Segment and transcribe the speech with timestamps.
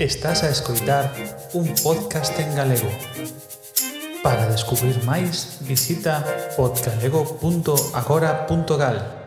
[0.00, 1.12] Estás a escoitar
[1.52, 2.88] un podcast en galego.
[4.24, 6.24] Para descubrir máis, visita
[6.56, 9.19] podgalego.agora.gal.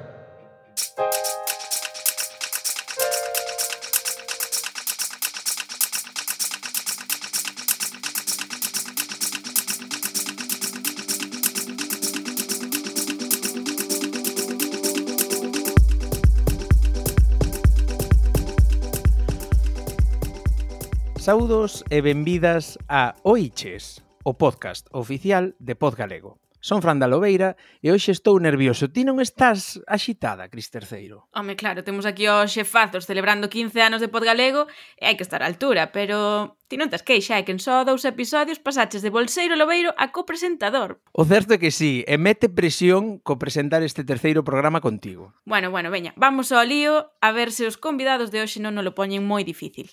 [21.24, 26.36] Saudos e benvidas a Oiches, o podcast oficial de Podgalego.
[26.60, 28.92] Son Fran da Lobeira e hoxe estou nervioso.
[28.92, 31.32] Ti non estás axitada, Cris Terceiro?
[31.32, 34.68] Home, claro, temos aquí os xefazos celebrando 15 anos de Podgalego
[35.00, 37.88] e hai que estar á altura, pero ti non tes queixa, é que en só
[37.88, 41.00] dous episodios pasaches de Bolseiro Lobeiro a copresentador.
[41.16, 45.32] O certo é que sí, e mete presión co presentar este terceiro programa contigo.
[45.48, 48.84] Bueno, bueno, veña, vamos ao lío a ver se os convidados de hoxe non nos
[48.84, 49.88] lo poñen moi difícil.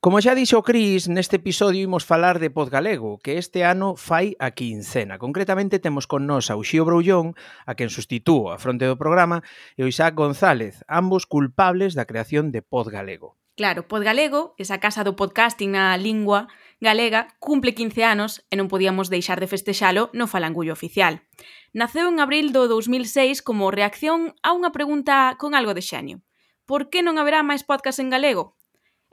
[0.00, 4.36] Como xa dixo Cris, neste episodio imos falar de Pod Galego, que este ano fai
[4.38, 5.18] a quincena.
[5.18, 9.40] Concretamente temos con nós a Uxío Broullón, a quen sustitúo a fronte do programa,
[9.74, 13.40] e o Isaac González, ambos culpables da creación de Pod Galego.
[13.56, 16.46] Claro, Pod Galego, esa casa do podcasting na lingua
[16.78, 21.24] galega, cumple 15 anos e non podíamos deixar de festexalo no falangullo oficial.
[21.72, 26.20] Naceu en abril do 2006 como reacción a unha pregunta con algo de xenio.
[26.68, 28.60] Por que non haberá máis podcast en galego?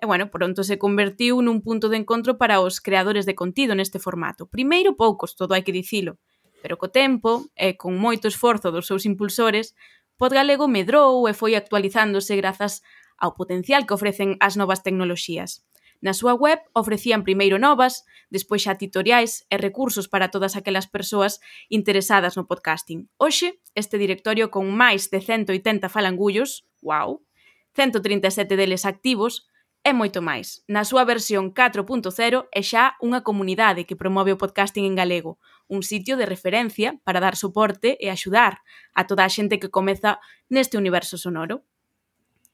[0.03, 4.03] E, bueno, pronto se convertiu nun punto de encontro para os creadores de contido neste
[4.03, 4.51] formato.
[4.51, 6.19] Primeiro poucos, todo hai que dicilo,
[6.59, 9.71] pero co tempo, e con moito esforzo dos seus impulsores,
[10.19, 12.83] Podgalego medrou e foi actualizándose grazas
[13.15, 15.63] ao potencial que ofrecen as novas tecnoloxías.
[16.03, 21.39] Na súa web ofrecían primeiro novas, despois xa titoriais e recursos para todas aquelas persoas
[21.71, 23.07] interesadas no podcasting.
[23.15, 27.23] Hoxe, este directorio con máis de 180 falangullos, wow,
[27.71, 29.47] 137 deles activos,
[29.83, 30.63] e moito máis.
[30.71, 35.83] Na súa versión 4.0 é xa unha comunidade que promove o podcasting en galego, un
[35.83, 38.63] sitio de referencia para dar soporte e axudar
[38.95, 41.67] a toda a xente que comeza neste universo sonoro.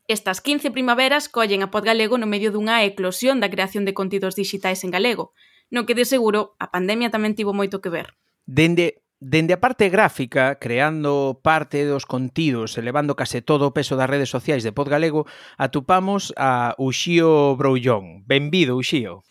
[0.09, 4.81] Estas 15 primaveras collen a Podgalego no medio dunha eclosión da creación de contidos digitais
[4.81, 5.37] en galego,
[5.69, 8.17] no que de seguro a pandemia tamén tivo moito que ver.
[8.49, 14.07] Dende Dende a parte gráfica, creando parte dos contidos, elevando case todo o peso das
[14.07, 15.27] redes sociais de Podgalego,
[15.59, 18.23] atupamos a Uxío Broullón.
[18.23, 19.27] Benvido, Uxío.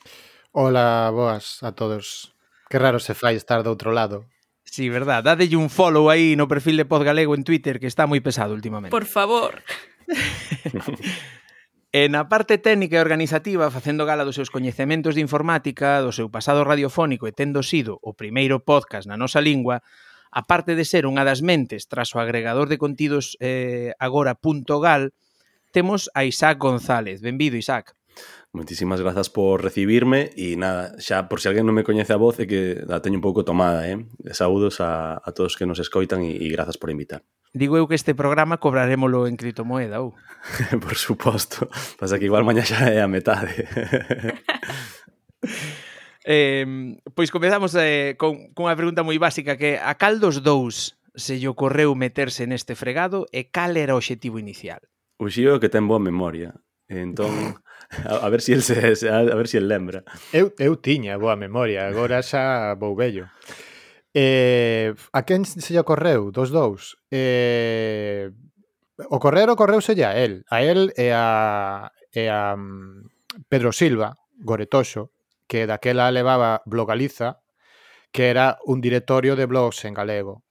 [0.52, 2.36] Ola, boas a todos.
[2.68, 4.28] Que raro se fai estar do outro lado.
[4.68, 5.24] Sí, verdad.
[5.24, 8.92] Dadelle un follow aí no perfil de Podgalego en Twitter, que está moi pesado últimamente.
[8.92, 9.64] Por favor.
[11.88, 16.28] E na parte técnica e organizativa, facendo gala dos seus coñecementos de informática, do seu
[16.28, 19.80] pasado radiofónico e tendo sido o primeiro podcast na nosa lingua,
[20.28, 25.16] a parte de ser unha das mentes tras o agregador de contidos eh, agora.gal,
[25.72, 27.24] temos a Isaac González.
[27.24, 27.96] Benvido, Isaac.
[28.52, 32.20] Moitísimas grazas por recibirme e nada, xa por se si alguén non me coñece a
[32.20, 34.04] voz é que a teño un pouco tomada, eh?
[34.36, 37.24] Saúdos a, a todos que nos escoitan e, e grazas por invitar.
[37.54, 40.12] Digo eu que este programa cobrarémolo en criptomoeda, ou?
[40.84, 41.68] Por suposto.
[41.96, 43.64] Pasa que igual mañá xa é a metade.
[46.28, 46.66] eh,
[47.16, 51.40] pois comezamos eh, con, con unha pregunta moi básica que a cal dos dous se
[51.40, 54.84] lle ocorreu meterse neste fregado e cal era o obxectivo inicial?
[55.16, 56.52] O Xío que ten boa memoria.
[56.88, 57.60] Entón,
[58.04, 60.04] a, a ver se si el se, a ver se si el lembra.
[60.32, 63.28] Eu, eu tiña boa memoria, agora xa vou vello.
[64.20, 66.98] Eh, a quen se lle ocorreu dos dous?
[67.06, 68.34] Eh,
[69.14, 75.14] ocorrer ocorreuse a él, a él e a, e a mm, Pedro Silva, Goretoxo,
[75.46, 77.38] que daquela levaba Blogaliza,
[78.10, 80.42] que era un directorio de blogs en galego.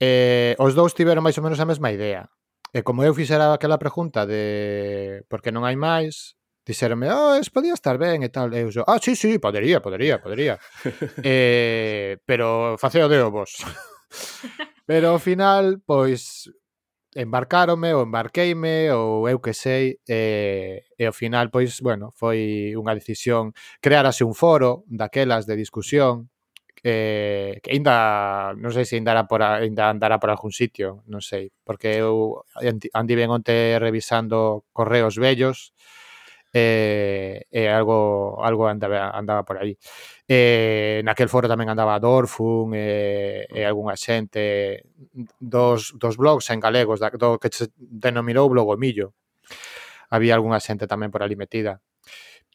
[0.00, 2.26] Eh, os dous tiveron máis ou menos a mesma idea.
[2.74, 6.34] E como eu fixera aquela pregunta de por que non hai máis,
[6.70, 8.54] Dixeronme, ah, es, podía estar ben e tal.
[8.54, 10.54] E eu so, ah, sí, sí, podería, podería, podería.
[11.26, 13.58] eh, pero faceo de vos.
[14.86, 16.46] pero ao final, pois,
[17.14, 22.94] embarcárome ou embarqueime ou eu que sei e, e ao final pois bueno foi unha
[22.94, 23.50] decisión
[23.82, 26.30] crearase un foro daquelas de discusión
[26.86, 31.50] eh, que ainda non sei se ainda por ainda andará por algún sitio non sei
[31.66, 35.74] porque eu andi ben onte revisando correos vellos
[36.52, 39.78] eh, eh, algo, algo andaba, andaba por aí.
[40.26, 44.86] Eh, naquel foro tamén andaba Dorfun eh, e algunha xente
[45.38, 49.14] dos, dos blogs en galegos da, do que se denominou Blogomillo.
[50.10, 51.82] Había algunha xente tamén por ali metida.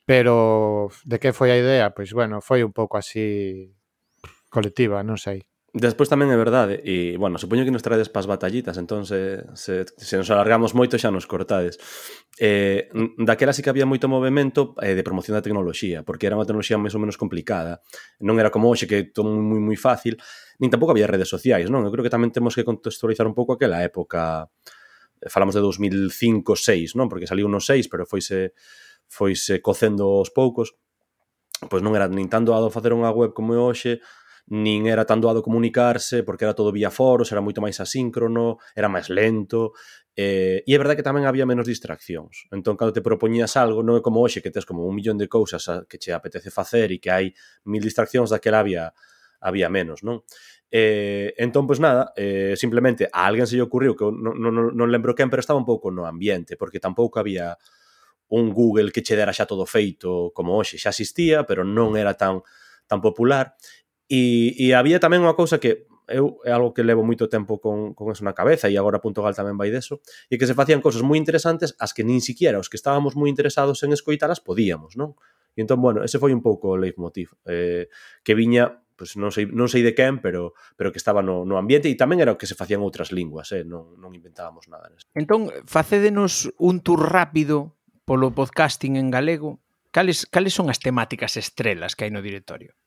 [0.05, 1.91] Pero de que foi a idea?
[1.95, 3.73] Pois bueno, foi un pouco así
[4.51, 5.43] colectiva, non sei.
[5.75, 9.83] Despois tamén é verdade, e, bueno, supoño que nos traedes pas batallitas, entón se, se,
[9.83, 11.75] se nos alargamos moito xa nos cortades.
[12.39, 12.87] Eh,
[13.19, 16.79] daquela sí que había moito movimento eh, de promoción da tecnoloxía, porque era unha tecnoloxía
[16.79, 17.83] máis ou menos complicada.
[18.23, 20.15] Non era como hoxe, que todo moi, moi fácil,
[20.63, 21.83] nin tampouco había redes sociais, non?
[21.83, 24.47] Eu creo que tamén temos que contextualizar un pouco aquela época,
[25.27, 27.11] falamos de 2005-6, non?
[27.11, 28.55] Porque saliu no 6, pero foise,
[29.11, 30.79] foise cocendo aos poucos.
[31.67, 33.99] Pois non era nin tanto a facer unha web como hoxe,
[34.47, 38.85] nin era tan doado comunicarse porque era todo vía foros, era moito máis asíncrono, era
[38.85, 39.73] máis lento,
[40.13, 42.45] eh, e é verdade que tamén había menos distraccións.
[42.53, 45.25] Entón, cando te propoñías algo, non é como hoxe que tes como un millón de
[45.25, 47.25] cousas a, que che apetece facer e que hai
[47.65, 48.93] mil distraccións, daquela había
[49.41, 50.21] había menos, non?
[50.69, 54.87] Eh, entón, pois nada, eh, simplemente a alguén se lle ocurriu que non, non, non
[54.93, 57.57] lembro quen, pero estaba un pouco no ambiente, porque tampouco había
[58.29, 62.13] un Google que che dera xa todo feito como hoxe, xa existía, pero non era
[62.13, 62.45] tan
[62.85, 63.57] tan popular
[64.05, 67.97] E, e había tamén unha cousa que eu é algo que levo moito tempo con,
[67.97, 70.81] con eso na cabeza e agora Punto Gal tamén vai deso e que se facían
[70.81, 74.93] cousas moi interesantes as que nin siquiera os que estábamos moi interesados en escoitalas podíamos,
[74.93, 75.17] non?
[75.57, 77.89] E entón, bueno, ese foi un pouco o leitmotiv eh,
[78.21, 81.57] que viña pues non sei, non sei de quen, pero pero que estaba no, no
[81.59, 83.65] ambiente e tamén era o que se facían outras linguas, eh?
[83.65, 84.87] non, non inventábamos nada.
[84.87, 85.09] Nese.
[85.17, 87.75] Entón, facédenos un tour rápido
[88.07, 89.59] polo podcasting en galego.
[89.91, 92.77] Cales, cales son as temáticas estrelas que hai no directorio?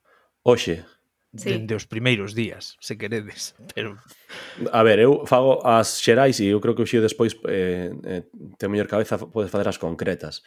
[0.47, 0.87] Oxe,
[1.35, 1.51] sí.
[1.51, 3.55] dende os primeiros días, se queredes.
[3.75, 3.97] Pero...
[4.73, 8.25] A ver, eu fago as xerais e eu creo que o xío despois eh, eh,
[8.57, 10.43] te mellor cabeza podes facer as concretas.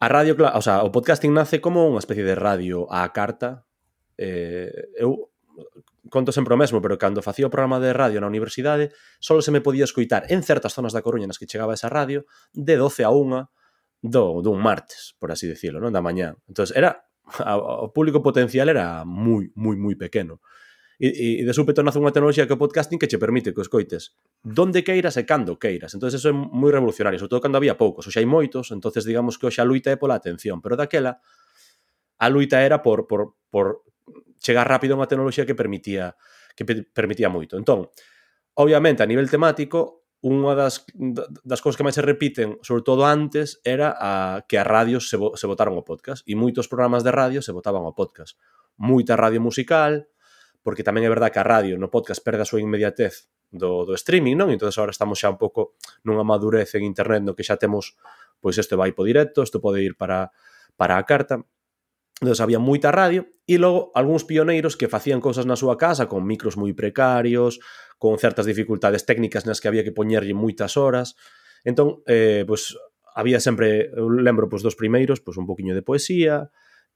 [0.00, 3.64] A radio, o sea, o podcasting nace como unha especie de radio á carta.
[4.18, 5.32] Eh, eu
[6.10, 8.92] conto sempre o mesmo, pero cando facía o programa de radio na universidade,
[9.22, 12.26] só se me podía escoitar en certas zonas da Coruña nas que chegaba esa radio
[12.52, 13.50] de 12 a 1
[14.04, 15.94] do, dun martes, por así decirlo, non?
[15.94, 16.36] da mañá.
[16.44, 17.08] Entón, era
[17.84, 20.40] o público potencial era moi, moi, moi pequeno.
[20.94, 23.66] E, e de súpeto nace unha tecnoloxía que o podcasting que che permite que os
[23.66, 24.14] coites
[24.46, 25.90] donde queiras e cando queiras.
[25.90, 28.06] entonces eso é moi revolucionario, sobre todo cando había poucos.
[28.06, 30.62] Oxe hai moitos, entonces digamos que hoxe a luita é pola atención.
[30.62, 31.18] Pero daquela,
[32.22, 33.82] a luita era por, por, por
[34.38, 36.14] chegar rápido a unha tecnoloxía que permitía
[36.54, 36.62] que
[36.94, 37.58] permitía moito.
[37.58, 37.90] Entón,
[38.54, 40.88] obviamente, a nivel temático, unha das,
[41.44, 45.20] das cousas que máis se repiten, sobre todo antes, era a, que as radios se,
[45.20, 46.24] se votaron ao podcast.
[46.24, 48.40] E moitos programas de radio se votaban ao podcast.
[48.80, 50.08] Moita radio musical,
[50.64, 53.92] porque tamén é verdad que a radio no podcast perde a súa inmediatez do, do
[53.92, 54.48] streaming, non?
[54.48, 55.76] Entón agora estamos xa un pouco
[56.08, 57.92] nunha madurez en internet no que xa temos,
[58.40, 60.32] pois isto vai po directo, isto pode ir para,
[60.80, 61.44] para a carta.
[62.20, 66.22] Entón, había moita radio e logo algúns pioneiros que facían cousas na súa casa con
[66.22, 67.58] micros moi precarios,
[67.98, 71.18] con certas dificultades técnicas nas que había que poñerlle moitas horas.
[71.66, 72.78] Entón, eh, pois,
[73.18, 76.50] había sempre, eu lembro pois, dos primeiros, pois, un poquinho de poesía,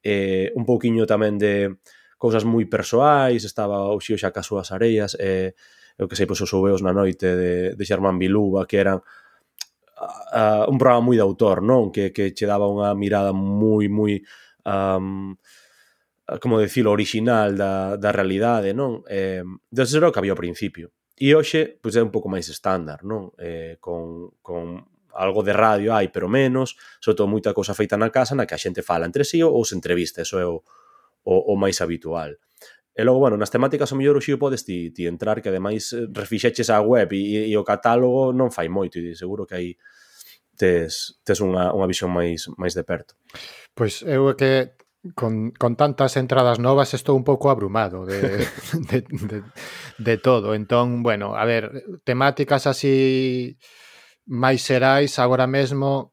[0.07, 1.83] eh, un pouquiño tamén de
[2.15, 5.55] cousas moi persoais, estaba o xio xa cas súas areias, eh,
[5.99, 10.65] eu que sei, pois, os ouveos na noite de, de Xermán Biluba, que eran uh,
[10.71, 11.91] un programa moi de autor, non?
[11.91, 14.23] Que, que che daba unha mirada moi, moi
[14.69, 15.41] um,
[16.41, 19.01] como decirlo, original da, da realidade, non?
[19.09, 19.41] Eh,
[19.73, 20.93] desde era o que había ao principio.
[21.17, 23.33] E hoxe, pois é un pouco máis estándar, non?
[23.41, 24.85] Eh, con, con
[25.17, 28.53] algo de radio hai, pero menos, sobre todo moita cousa feita na casa na que
[28.55, 30.61] a xente fala entre sí ou se entrevista, eso é o,
[31.25, 32.37] o, o máis habitual.
[32.93, 35.97] E logo, bueno, nas temáticas o mellor o xío podes ti, ti entrar, que ademais
[35.97, 39.69] eh, refixeches a web e, e o catálogo non fai moito e seguro que hai
[40.59, 43.15] tes, tes unha, unha visión máis, máis de perto.
[43.73, 44.53] Pois eu é que
[45.15, 48.43] con, con tantas entradas novas estou un pouco abrumado de,
[48.91, 49.39] de, de,
[49.97, 50.59] de todo.
[50.59, 51.71] Entón, bueno, a ver,
[52.03, 53.57] temáticas así
[54.27, 56.13] máis xerais agora mesmo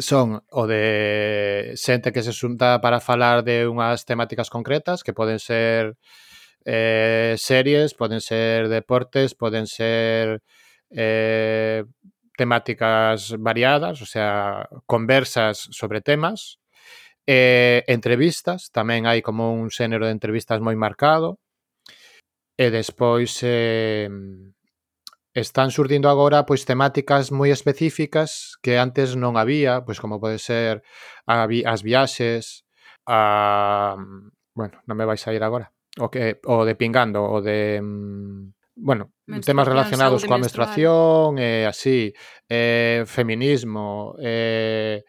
[0.00, 5.36] son o de xente que se xunta para falar de unhas temáticas concretas que poden
[5.36, 6.00] ser
[6.64, 10.40] eh, series, poden ser deportes, poden ser
[10.88, 11.84] eh,
[12.40, 16.56] temáticas variadas, o sea, conversas sobre temas,
[17.28, 21.36] eh, entrevistas, tamén hai como un xénero de entrevistas moi marcado,
[22.56, 24.08] e despois eh,
[25.36, 30.80] están surdindo agora pois temáticas moi específicas que antes non había, pois como pode ser
[31.28, 32.64] a, as viaxes,
[33.04, 34.00] a,
[34.56, 37.84] bueno, non me vais a ir agora, o, que, o de pingando, o de...
[37.84, 39.12] Mm, bueno,
[39.44, 42.12] temas relacionados coa menstruación, eh, así,
[42.48, 45.04] eh, feminismo, eh,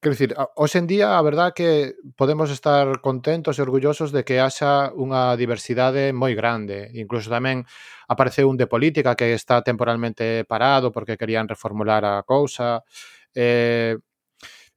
[0.00, 4.38] quero dicir, hoxe en día a verdad que podemos estar contentos e orgullosos de que
[4.38, 6.92] haxa unha diversidade moi grande.
[6.94, 7.66] Incluso tamén
[8.06, 12.86] apareceu un de política que está temporalmente parado porque querían reformular a cousa.
[13.34, 13.98] Eh,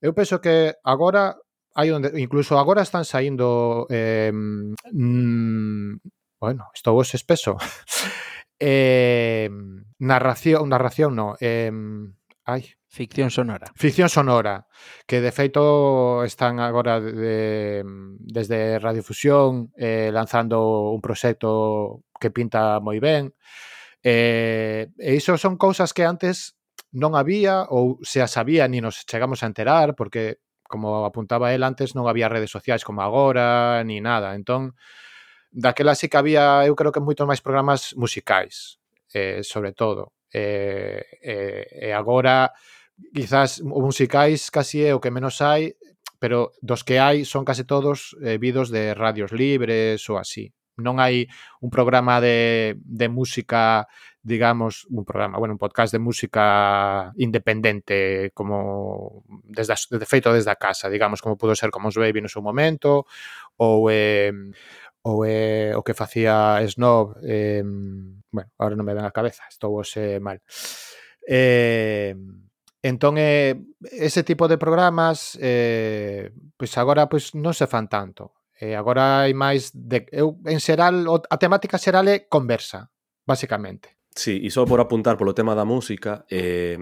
[0.01, 1.37] eu penso que agora
[1.77, 7.55] hai onde incluso agora están saindo eh, mm, bueno, estou vos espeso.
[8.59, 9.47] eh,
[10.01, 11.71] narración, narración no, eh,
[12.43, 13.71] ai, Ficción sonora.
[13.77, 14.67] Ficción sonora,
[15.07, 17.85] que de feito están agora de,
[18.19, 23.31] desde Radiofusión eh, lanzando un proxecto que pinta moi ben.
[24.03, 26.59] Eh, e iso son cousas que antes
[26.91, 31.63] non había ou se as había ni nos chegamos a enterar porque como apuntaba el
[31.63, 34.35] antes non había redes sociais como agora ni nada.
[34.35, 34.75] Entón,
[35.51, 38.79] Daquela sí que había, eu creo que moito máis programas musicais,
[39.11, 40.15] eh, sobre todo.
[40.31, 42.55] Eh, eh, e agora,
[43.13, 45.75] quizás, musicais casi é o que menos hai,
[46.21, 50.53] pero dos que hai son case todos eh, vidos de radios libres ou así.
[50.79, 51.27] Non hai
[51.59, 53.89] un programa de, de música,
[54.23, 60.61] digamos, un programa, bueno, un podcast de música independente como desde, de feito desde a
[60.61, 63.03] casa, digamos, como pudo ser como os Baby no seu momento
[63.57, 64.31] ou eh,
[65.03, 69.81] ou é o que facía Snob, eh, bueno, agora non me ven a cabeza, estou
[69.81, 70.37] eh, mal.
[71.25, 72.13] Eh,
[72.81, 78.45] entón, eh, ese tipo de programas, eh, pois agora pois non se fan tanto.
[78.61, 82.93] Eh, agora hai máis de eu en xeral a temática xeral é conversa,
[83.25, 83.97] basicamente.
[84.13, 86.77] Sí, e só por apuntar polo tema da música, eh,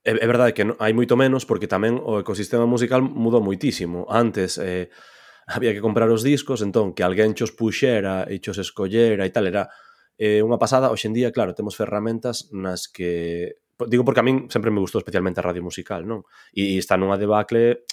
[0.00, 4.08] é, é verdade que no, hai moito menos porque tamén o ecosistema musical mudou moitísimo.
[4.08, 4.88] Antes eh,
[5.48, 9.48] había que comprar os discos, entón que alguén chos puxera e chos escollera e tal,
[9.48, 9.72] era
[10.20, 10.92] eh, unha pasada.
[10.92, 13.56] Hoxendía, claro, temos ferramentas nas que
[13.88, 16.28] digo porque a min sempre me gustou especialmente a radio musical, non?
[16.52, 17.88] E, e está nunha debacle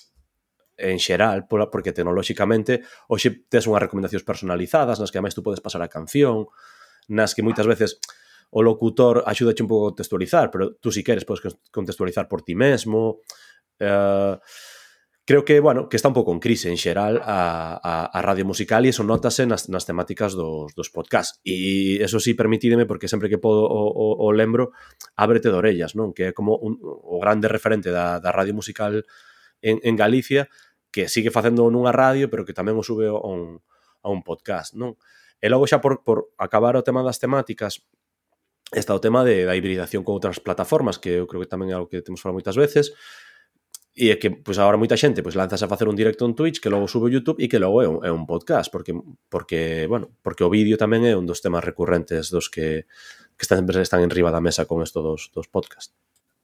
[0.76, 5.64] en xeral, pola, porque tecnolóxicamente hoxe tes unhas recomendacións personalizadas nas que ademais tú podes
[5.64, 6.52] pasar a canción,
[7.08, 8.04] nas que moitas veces
[8.52, 12.56] o locutor axuda un pouco a contextualizar, pero tú si queres podes contextualizar por ti
[12.56, 13.24] mesmo.
[13.80, 14.36] Eh,
[15.26, 18.46] creo que, bueno, que está un pouco en crise en xeral a, a, a radio
[18.46, 21.42] musical e eso notase nas, nas temáticas dos, dos podcast.
[21.42, 24.78] E eso sí, permitideme, porque sempre que podo o, o, o lembro,
[25.18, 26.14] ábrete de orellas, non?
[26.14, 29.02] Que é como un, o grande referente da, da radio musical
[29.66, 30.46] en, en Galicia,
[30.94, 33.66] que sigue facendo nunha radio, pero que tamén o sube a un,
[34.06, 34.94] a un podcast, non?
[35.42, 37.82] E logo xa por, por acabar o tema das temáticas,
[38.70, 41.76] está o tema de, da hibridación con outras plataformas, que eu creo que tamén é
[41.76, 42.94] algo que temos falado moitas veces,
[43.96, 46.60] E é que, pois, agora moita xente pois, lanzas a facer un directo en Twitch
[46.60, 48.92] que logo sube o YouTube e que logo é un, é un podcast porque,
[49.32, 52.92] porque, bueno, porque o vídeo tamén é un dos temas recurrentes dos que,
[53.40, 55.96] que están, sempre están en riba da mesa con isto dos, dos podcasts.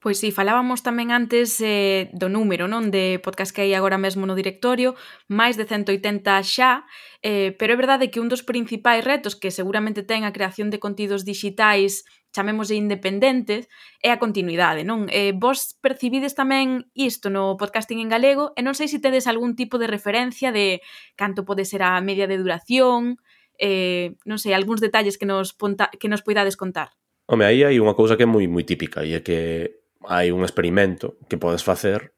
[0.01, 4.01] Pois si, sí, falábamos tamén antes eh, do número non de podcast que hai agora
[4.01, 4.97] mesmo no directorio,
[5.29, 6.89] máis de 180 xa,
[7.21, 10.81] eh, pero é verdade que un dos principais retos que seguramente ten a creación de
[10.81, 12.01] contidos digitais
[12.33, 13.69] chamemos de independentes,
[14.01, 15.05] é a continuidade, non?
[15.13, 19.53] Eh, vos percibides tamén isto no podcasting en galego e non sei se tedes algún
[19.53, 20.81] tipo de referencia de
[21.13, 23.21] canto pode ser a media de duración,
[23.61, 26.89] eh, non sei, algúns detalles que nos, ponta, que nos poidades contar.
[27.29, 30.41] Home, aí hai unha cousa que é moi moi típica e é que hai un
[30.41, 32.13] experimento que podes facer.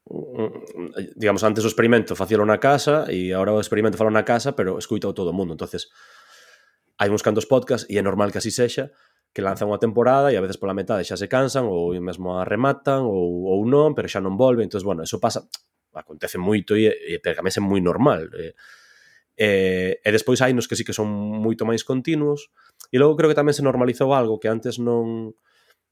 [1.16, 4.80] Digamos, antes o experimento facíalo na casa e agora o experimento falo na casa pero
[4.80, 5.92] escuita todo o mundo, entonces
[6.96, 8.94] hai uns cantos podcast e é normal que así sexa
[9.34, 12.46] que lanzan unha temporada e a veces pola metade xa se cansan ou mesmo a
[12.46, 14.62] rematan ou, ou non, pero xa non volve.
[14.62, 15.42] Entonces bueno, eso pasa,
[15.90, 18.30] acontece moito e, e pergamese moi normal.
[18.38, 18.54] E,
[19.34, 19.48] e,
[19.98, 22.54] e despois hai nos que sí que son moito máis continuos
[22.94, 25.34] e logo creo que tamén se normalizou algo que antes non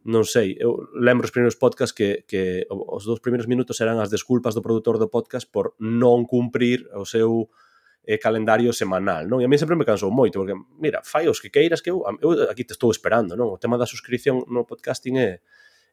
[0.02, 4.10] non sei, eu lembro os primeiros podcast que, que os dous primeiros minutos eran as
[4.10, 7.50] desculpas do produtor do podcast por non cumprir o seu
[8.02, 9.38] eh, calendario semanal, non?
[9.38, 12.02] E a mí sempre me cansou moito, porque, mira, fai os que queiras que eu,
[12.18, 13.54] eu aquí te estou esperando, non?
[13.54, 15.38] O tema da suscripción no podcasting é,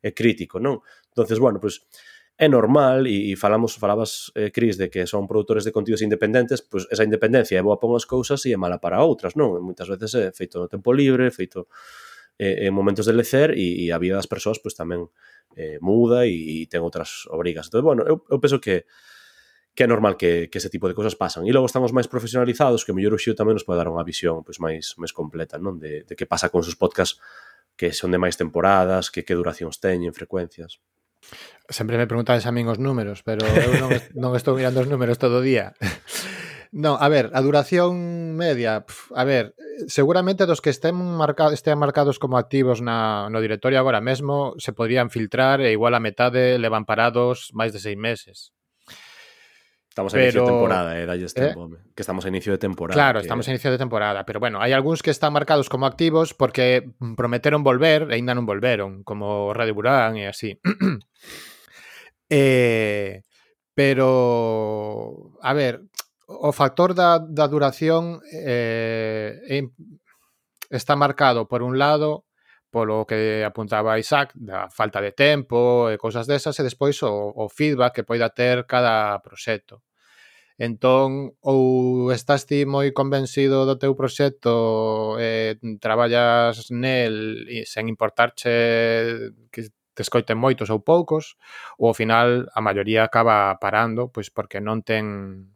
[0.02, 0.82] é crítico, non?
[1.14, 5.28] entonces bueno, pois, pues, é normal e, e falamos falabas eh, Cris de que son
[5.28, 8.80] produtores de contidos independentes, pois esa independencia é boa para unhas cousas e é mala
[8.80, 9.60] para outras, non?
[9.60, 11.68] Moitas veces é feito no tempo libre, feito
[12.40, 15.12] eh, en momentos de lecer e, e a vida das persoas pois, tamén
[15.60, 17.68] eh, muda e, e ten outras obrigas.
[17.68, 18.88] Entón, bueno, eu, eu penso que
[19.76, 21.48] que é normal que, que ese tipo de cosas pasan.
[21.48, 24.04] E logo están os máis profesionalizados, que mellor o Xio tamén nos pode dar unha
[24.04, 27.20] visión pois, máis, máis completa non de, de que pasa con os podcasts
[27.80, 30.84] que son de máis temporadas, que que duracións teñen, frecuencias.
[31.70, 35.16] Sempre me preguntades a min os números, pero eu non, non estou mirando os números
[35.16, 35.72] todo o día.
[36.72, 39.56] No, a ver, a duración media, pf, a ver,
[39.88, 45.66] seguramente dos que estén marcados, como activos na, no directorio agora mesmo se podrían filtrar
[45.66, 48.54] e igual a metade levan parados máis de seis meses.
[49.90, 51.82] Estamos a inicio de temporada, eh, dalles tempo, eh?
[51.98, 52.94] que estamos a inicio de temporada.
[52.94, 53.26] Claro, que...
[53.26, 56.86] estamos a inicio de temporada, pero bueno, hai algúns que están marcados como activos porque
[57.18, 60.62] prometeron volver e aínda non volveron, como Radio Burán e así.
[62.30, 63.26] eh,
[63.80, 65.89] pero, a ver,
[66.30, 69.66] o factor da, da duración eh,
[70.70, 72.26] está marcado, por un lado,
[72.70, 77.50] polo que apuntaba Isaac, da falta de tempo e cosas desas, e despois o, o
[77.50, 79.82] feedback que poida ter cada proxecto.
[80.60, 89.34] Entón, ou estás ti moi convencido do teu proxecto e traballas nel e sen importarche
[89.50, 91.40] que te escoiten moitos ou poucos,
[91.82, 95.48] ou ao final a maioría acaba parando, pois porque non ten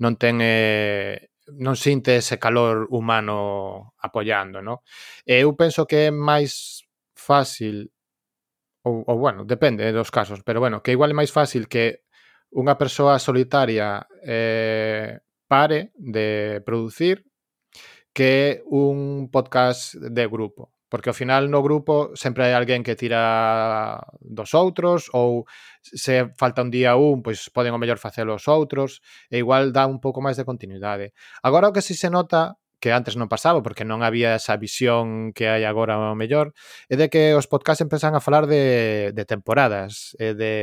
[0.00, 1.30] non ten eh,
[1.60, 4.82] non sinte ese calor humano apoiando, no?
[5.26, 7.92] E eu penso que é máis fácil
[8.82, 12.04] ou, ou bueno, depende eh, dos casos, pero bueno, que igual é máis fácil que
[12.50, 17.26] unha persoa solitaria eh, pare de producir
[18.12, 20.72] que un podcast de grupo.
[20.90, 25.46] Porque ao final no grupo sempre hai alguén que tira dos outros ou
[25.80, 29.86] se falta un día un, pois poden o mellor facelo os outros e igual dá
[29.86, 31.14] un pouco máis de continuidade.
[31.46, 35.36] Agora o que si se nota que antes non pasaba porque non había esa visión
[35.36, 36.56] que hai agora ao mellor,
[36.88, 40.54] é de que os podcasts empezan a falar de, de temporadas, e de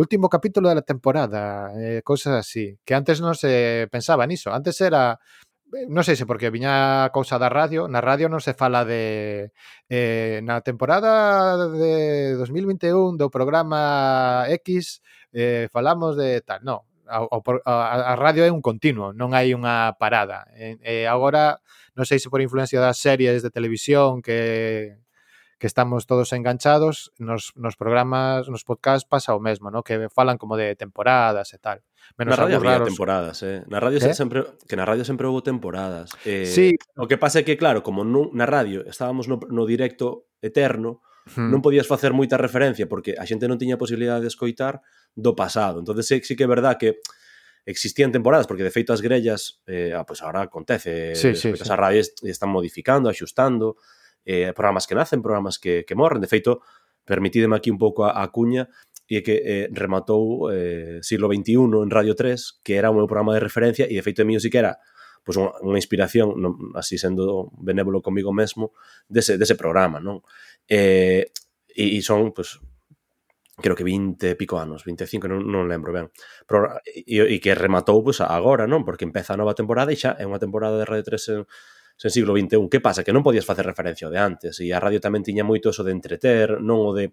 [0.00, 4.48] último capítulo da temporada, e cousas así, que antes non se pensaba niso.
[4.48, 5.20] Antes era
[5.76, 8.88] Eh, non sei se porque viña a cousa da radio, na radio non se fala
[8.88, 9.52] de
[9.92, 11.12] eh, na temporada
[11.68, 15.04] de 2021 do programa X
[15.36, 17.74] eh, falamos de tal, non, a, a,
[18.12, 20.48] a radio é un continuo, non hai unha parada.
[20.56, 21.60] E, e agora,
[21.92, 24.96] non sei se por influencia das series de televisión que
[25.58, 29.82] que estamos todos enganchados, nos, nos programas, nos podcasts pasa o mesmo, ¿no?
[29.82, 31.80] que falan como de temporadas e tal.
[32.16, 32.88] Menos na radio había raros.
[32.88, 33.64] temporadas, eh.
[33.66, 34.14] Na radio ¿Eh?
[34.14, 36.14] sempre que na radio sempre houve temporadas.
[36.24, 36.78] Eh, sí.
[36.96, 41.02] O que pasa é que claro, como non, na radio estábamos no, no directo eterno,
[41.34, 41.50] hmm.
[41.50, 44.80] non podías facer moita referencia porque a xente non tiña posibilidade de escoitar
[45.12, 45.82] do pasado.
[45.82, 47.02] Entonces sí, sí que é verdad que
[47.66, 51.34] existían temporadas, porque de feito as grellas, eh, ah, pois pues agora acontece, eh, sí,
[51.34, 51.62] sí, sí.
[51.62, 53.76] as radios están modificando, axustando,
[54.24, 56.62] eh, programas que nacen, programas que, que morren, de feito,
[57.04, 58.70] permitídeme aquí un pouco a, a cuña,
[59.06, 63.34] e que eh, rematou eh, siglo XXI en Radio 3, que era o meu programa
[63.34, 64.82] de referencia e de feito de mío o si que era
[65.26, 68.78] pois unha, unha inspiración, non, así sendo benévolo comigo mesmo,
[69.10, 70.22] dese, dese programa, non?
[70.70, 71.34] Eh,
[71.66, 72.62] e, e son, pois,
[73.58, 76.14] creo que 20 e pico anos, 25, non, non lembro ben.
[76.46, 78.86] Pero, e, e que rematou pois agora, non?
[78.86, 81.42] Porque empeza a nova temporada e xa é unha temporada de Radio 3 en,
[81.98, 82.68] sen siglo XXI.
[82.70, 83.02] Que pasa?
[83.02, 85.90] Que non podías facer referencia de antes e a radio tamén tiña moito eso de
[85.90, 87.10] entreter, non o de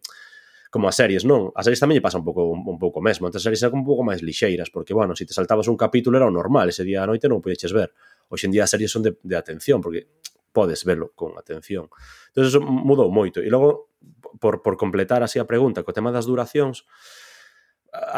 [0.74, 1.54] como as series, non?
[1.54, 3.78] As series tamén lle pasa un pouco un, un pouco mesmo, antes as series eran
[3.78, 6.74] un pouco máis lixeiras, porque, bueno, se si te saltabas un capítulo era o normal,
[6.74, 7.94] ese día a noite non o podeches ver.
[8.34, 10.10] Hoxe en día as series son de, de atención, porque
[10.50, 11.94] podes verlo con atención.
[12.34, 13.38] Entón, eso mudou moito.
[13.38, 13.94] E logo,
[14.42, 16.90] por, por completar así a pregunta, co tema das duracións,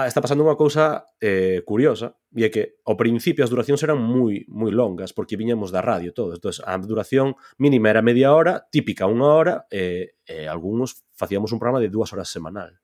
[0.07, 4.47] está pasando unha cousa eh, curiosa e é que ao principio as duracións eran moi
[4.47, 6.31] moi longas porque viñamos da radio todo.
[6.39, 11.51] Entón a duración mínima era media hora típica unha hora e eh, eh, algúns facíamos
[11.51, 12.79] un programa de dúas horas semanal.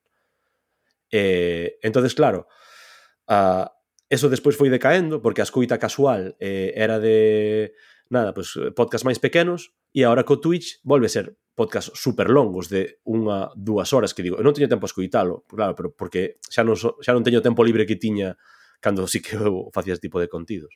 [1.08, 2.44] Eh, entonces claro
[3.24, 3.72] a,
[4.12, 7.72] eso despois foi decaendo porque a escoita casual eh, era de
[8.12, 12.66] nada, pues, podcast máis pequenos e agora co Twitch volve a ser podcast super longos
[12.66, 16.42] de unha, dúas horas que digo, eu non teño tempo a escoitalo, claro, pero porque
[16.50, 18.34] xa non, so, xa non teño tempo libre que tiña
[18.82, 20.74] cando sí que eu facía este tipo de contidos.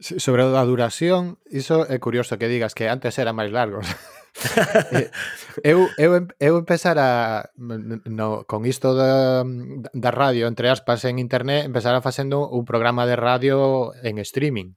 [0.00, 3.84] Sobre a duración, iso é curioso que digas que antes eran máis largos.
[4.34, 5.14] Eh,
[5.62, 9.46] eu, eu, eu empezar a no, con isto da,
[9.94, 14.74] da radio, entre aspas, en internet, empezar a facendo un programa de radio en streaming.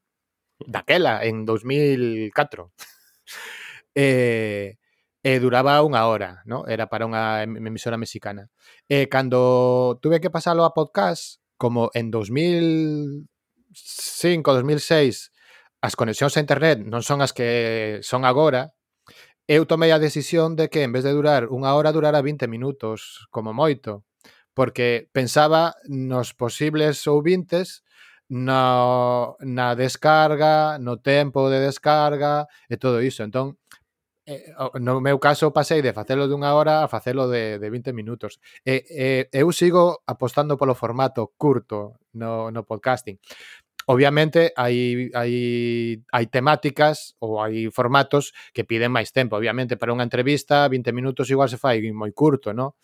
[0.62, 2.70] Daquela, en 2004.
[3.98, 4.78] eh,
[5.24, 6.66] e duraba unha hora, no?
[6.70, 8.50] era para unha emisora mexicana.
[8.88, 13.26] Eh, e cando tuve que pasalo a podcast, como en 2005,
[14.54, 15.32] 2006,
[15.82, 18.74] as conexións a internet non son as que son agora,
[19.48, 23.26] eu tomei a decisión de que en vez de durar unha hora durara 20 minutos,
[23.32, 24.04] como moito,
[24.52, 27.88] porque pensaba nos posibles ouvintes
[28.30, 33.24] no, na descarga, no tempo de descarga e todo iso.
[33.24, 33.56] Entón,
[34.28, 37.96] eh, oh, no meu caso pasei de facelo dunha hora a facelo de, de 20
[37.96, 38.44] minutos.
[38.68, 43.16] E, eh, eh, eu sigo apostando polo formato curto no, no podcasting.
[43.88, 45.32] Obviamente hai, hai,
[46.12, 49.40] hai temáticas ou hai formatos que piden máis tempo.
[49.40, 52.76] Obviamente para unha entrevista 20 minutos igual se fai moi curto, non?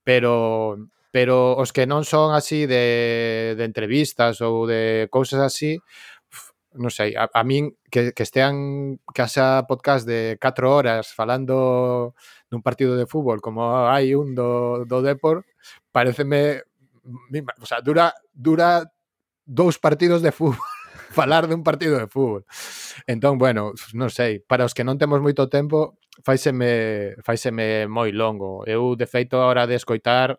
[0.00, 0.80] Pero
[1.12, 5.80] pero os que non son así de, de entrevistas ou de cousas así,
[6.76, 12.14] non sei, a, a min que, que estean casa podcast de 4 horas falando
[12.52, 15.44] dun partido de fútbol como hai un do, do Depor,
[15.90, 16.62] pareceme
[17.60, 18.92] o sea, dura dura
[19.46, 20.60] dous partidos de fútbol
[21.16, 22.44] falar dun partido de fútbol.
[23.06, 28.64] Entón, bueno, non sei, para os que non temos moito tempo, faiseme faiseme moi longo.
[28.68, 30.38] Eu de feito a hora de escoitar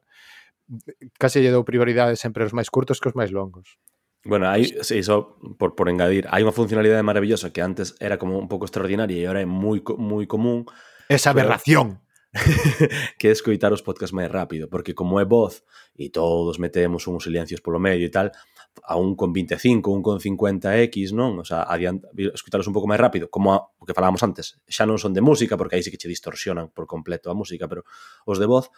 [1.17, 3.79] case lle dou prioridade sempre os máis curtos que os máis longos.
[4.27, 6.27] Bueno, hay, sí, eso por, por engadir.
[6.29, 9.79] Hay una funcionalidad maravillosa que antes era como un pouco extraordinaria e ahora é moi,
[9.95, 10.67] moi común.
[11.07, 12.03] Esa aberración.
[13.17, 15.63] que es coitar os podcasts máis rápido, porque como é voz
[15.95, 18.35] e todos metemos uns silencios polo medio e tal,
[18.83, 21.39] a un con 25, un con 50x, non?
[21.41, 24.59] O sea, adianta, escutarlos un pouco máis rápido, como a, o que falábamos antes.
[24.67, 27.65] Xa non son de música, porque aí sí que che distorsionan por completo a música,
[27.65, 27.87] pero
[28.27, 28.69] os de voz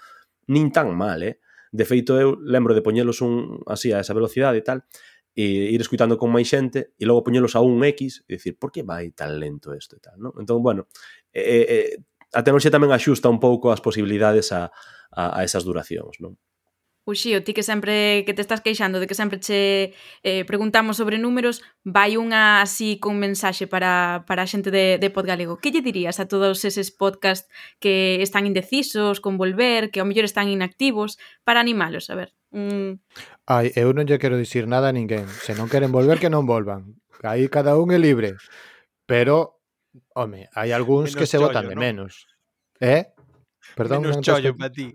[0.47, 1.41] nin tan mal, eh?
[1.69, 4.85] De feito, eu lembro de poñelos un así a esa velocidade e tal,
[5.35, 8.73] e ir escuitando con máis xente e logo poñelos a un X e dicir, por
[8.73, 10.33] que vai tan lento isto e tal, non?
[10.41, 10.89] Entón, bueno,
[11.31, 11.89] eh, eh,
[12.33, 14.69] a tecnoloxía tamén axusta un pouco as posibilidades a,
[15.13, 16.37] a, a esas duracións, non?
[17.09, 20.97] Uxío, pois ti que sempre que te estás queixando de que sempre che eh, preguntamos
[20.97, 25.57] sobre números, vai unha así con mensaxe para, para a xente de, de Podgalego.
[25.57, 27.49] Que lle dirías a todos eses podcast
[27.81, 32.13] que están indecisos, con volver, que ao mellor están inactivos, para animalos?
[32.13, 32.38] A ver.
[32.51, 32.97] Mm.
[33.45, 35.25] Ai, eu non lle quero dicir nada a ninguén.
[35.29, 36.97] Se non queren volver, que non volvan.
[37.21, 38.38] Aí cada un é libre.
[39.05, 39.62] Pero,
[40.13, 41.81] home, hai algúns menos que se chollo, votan de ¿no?
[41.81, 42.25] menos.
[42.79, 43.09] Eh?
[43.75, 44.93] Perdón, menos chollo para ti.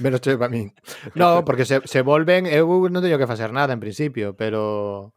[0.00, 0.72] Menos chollo para min.
[1.14, 5.12] No, porque se, se volven, eu non teño que facer nada en principio, pero...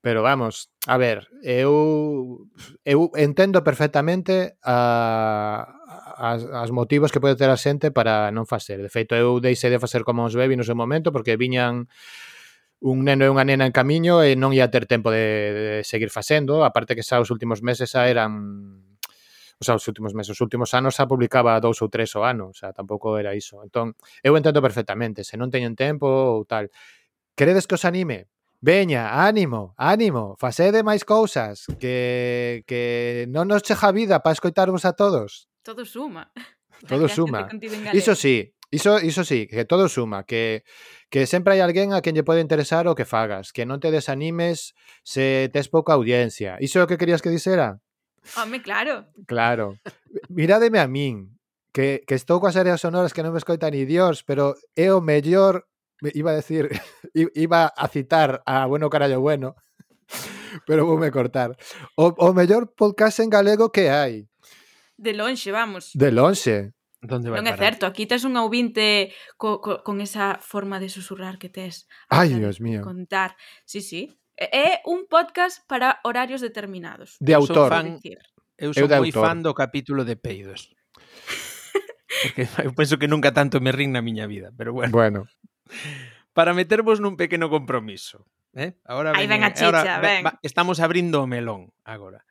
[0.00, 2.48] Pero vamos, a ver, eu
[2.88, 5.68] eu entendo perfectamente a
[6.20, 8.76] as, as motivos que pode ter a xente para non facer.
[8.84, 11.88] De feito, eu deixei de facer como os bebi no seu momento porque viñan
[12.84, 16.12] un neno e unha nena en camiño e non ia ter tempo de, de seguir
[16.12, 16.60] facendo.
[16.60, 18.84] A parte que xa os últimos meses xa eran
[19.60, 22.48] o sea, os últimos meses, os últimos anos xa publicaba dous ou tres o ano,
[22.48, 23.60] o sea, tampouco era iso.
[23.60, 23.92] Entón,
[24.24, 26.72] eu entendo perfectamente, se non teñen tempo ou tal.
[27.36, 28.28] Queredes que os anime?
[28.64, 34.96] Veña, ánimo, ánimo, facede máis cousas, que, que non nos cheja vida para escoitarvos a
[34.96, 35.49] todos.
[35.62, 36.32] Todo suma.
[36.88, 37.48] Todo suma.
[37.92, 40.64] Iso sí, iso, iso sí, que todo suma, que,
[41.10, 43.92] que sempre hai alguén a quen lle pode interesar o que fagas, que non te
[43.92, 44.72] desanimes
[45.04, 46.56] se tes pouca audiencia.
[46.62, 47.84] Iso é o que querías que dixera?
[48.38, 49.12] Home, claro.
[49.28, 49.76] Claro.
[50.32, 51.36] Mirádeme a min,
[51.74, 55.04] que, que estou coas áreas sonoras que non me escoita ni Dios, pero é o
[55.04, 55.68] mellor,
[56.00, 56.70] iba a decir,
[57.12, 59.58] iba a citar a Bueno Carallo Bueno,
[60.66, 61.58] pero voume cortar.
[61.98, 64.29] O, o mellor podcast en galego que hai
[65.00, 65.90] de lonxe, vamos.
[65.96, 66.76] De lonxe.
[67.00, 67.64] Donde vai non é parar?
[67.64, 71.88] certo, aquí tes un ouvinte co, co, con esa forma de susurrar que tes.
[72.12, 72.84] Ai, Dios mío.
[72.84, 73.40] Contar.
[73.64, 74.12] Sí, sí.
[74.36, 77.16] É un podcast para horarios determinados.
[77.16, 77.72] De autor.
[77.72, 78.00] Son fan,
[78.60, 80.68] eu son moi fan do capítulo de peidos.
[82.20, 84.92] Porque eu penso que nunca tanto me rin na miña vida, pero bueno.
[84.92, 85.20] Bueno.
[86.36, 88.28] Para metervos nun pequeno compromiso.
[88.52, 88.76] Eh?
[88.84, 90.26] Agora Aí ven a chicha, ven.
[90.26, 92.26] Va, estamos abrindo o melón agora.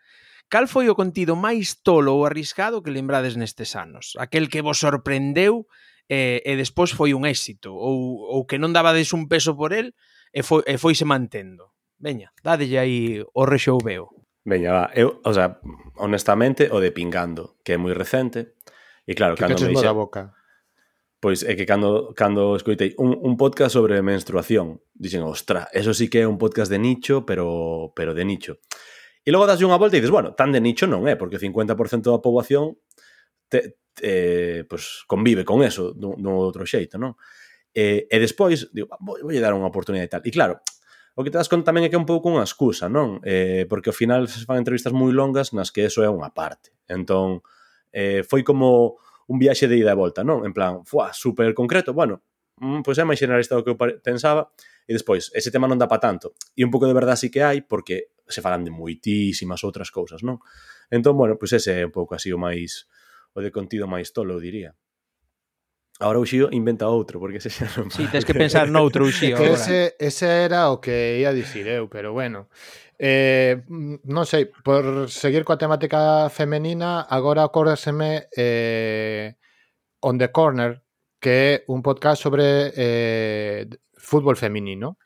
[0.50, 4.18] Cal foi o contido máis tolo ou arriscado que lembrades nestes anos?
[4.18, 5.70] Aquel que vos sorprendeu
[6.10, 9.94] e, e despois foi un éxito ou, ou que non dabades un peso por el
[10.34, 11.78] e, foi, e foise mantendo.
[12.02, 14.10] Veña, dadelle aí o rexoubeo.
[14.42, 14.86] Veña, va.
[14.98, 15.62] Eu, o sea,
[16.02, 18.58] honestamente, o de Pingando, que é moi recente.
[19.06, 19.94] E claro, que cando me dixe...
[19.94, 20.34] boca?
[21.20, 26.08] Pois é que cando, cando escoitei un, un podcast sobre menstruación, dixen, ostra, eso sí
[26.08, 28.64] que é un podcast de nicho, pero, pero de nicho.
[29.30, 31.42] E logo das unha volta e dices, bueno, tan de nicho non é, porque o
[31.42, 32.82] 50% da poboación
[33.46, 37.13] te, te, eh, pues, convive con eso dun, dun outro xeito, non?
[37.70, 40.24] E, e despois, digo, ah, vou, vou dar unha oportunidade e tal.
[40.26, 40.65] E claro,
[41.13, 43.22] o que te das conta tamén é que é un pouco unha excusa, non?
[43.22, 46.74] Eh, porque ao final se fan entrevistas moi longas nas que eso é unha parte.
[46.89, 47.46] Entón,
[47.94, 48.98] eh, foi como
[49.30, 50.42] un viaxe de ida e volta, non?
[50.42, 52.26] En plan, fuá, super concreto, bueno,
[52.58, 54.50] pois pues é máis generalista do que eu pensaba,
[54.89, 56.34] E despois, ese tema non dá para tanto.
[56.58, 60.25] E un pouco de verdade sí que hai, porque se falan de moitísimas outras cousas,
[60.25, 60.41] non?
[60.89, 62.89] Entón, bueno, pois ese é un pouco así o máis
[63.38, 64.73] o de contido máis tolo, diría.
[66.02, 67.93] Agora o Xío inventa outro, porque ese xa non...
[67.93, 69.38] Sí, tens que pensar noutro no Xío.
[69.38, 72.49] Que ese, ese era o que ia dicir eu, pero bueno.
[72.97, 79.38] Eh, non sei, por seguir coa temática femenina, agora acórdaseme eh,
[80.02, 80.82] On the Corner,
[81.21, 83.67] que é un podcast sobre eh,
[84.10, 84.98] fútbol feminino,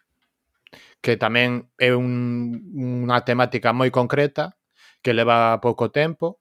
[1.03, 4.55] que tamén é un, unha temática moi concreta,
[5.03, 6.39] que leva pouco tempo,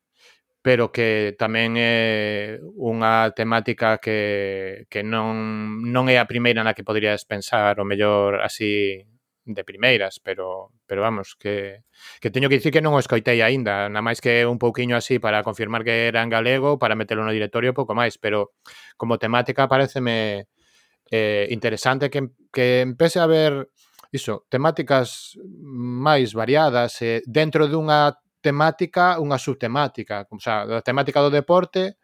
[0.63, 6.87] pero que tamén é unha temática que, que non, non é a primeira na que
[6.87, 9.03] poderías pensar, o mellor así
[9.45, 11.83] de primeiras, pero, pero vamos, que,
[12.23, 15.19] que teño que dicir que non o escoitei aínda, na máis que un pouquiño así
[15.19, 18.55] para confirmar que era en galego, para metelo no directorio pouco máis, pero
[18.95, 20.47] como temática pareceme
[21.13, 23.69] eh, interesante que, que empece a haber
[24.13, 31.29] iso, temáticas máis variadas eh, dentro dunha temática, unha subtemática, o sea, a temática do
[31.29, 32.01] deporte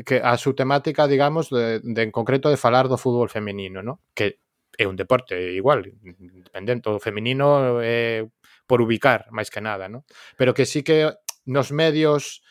[0.00, 4.00] que a subtemática, digamos, de, de, en concreto de falar do fútbol femenino, ¿no?
[4.14, 4.40] que
[4.78, 8.30] é un deporte igual, independente, o femenino é eh,
[8.68, 10.04] por ubicar, máis que nada, ¿no?
[10.36, 11.12] pero que sí que
[11.48, 12.44] nos medios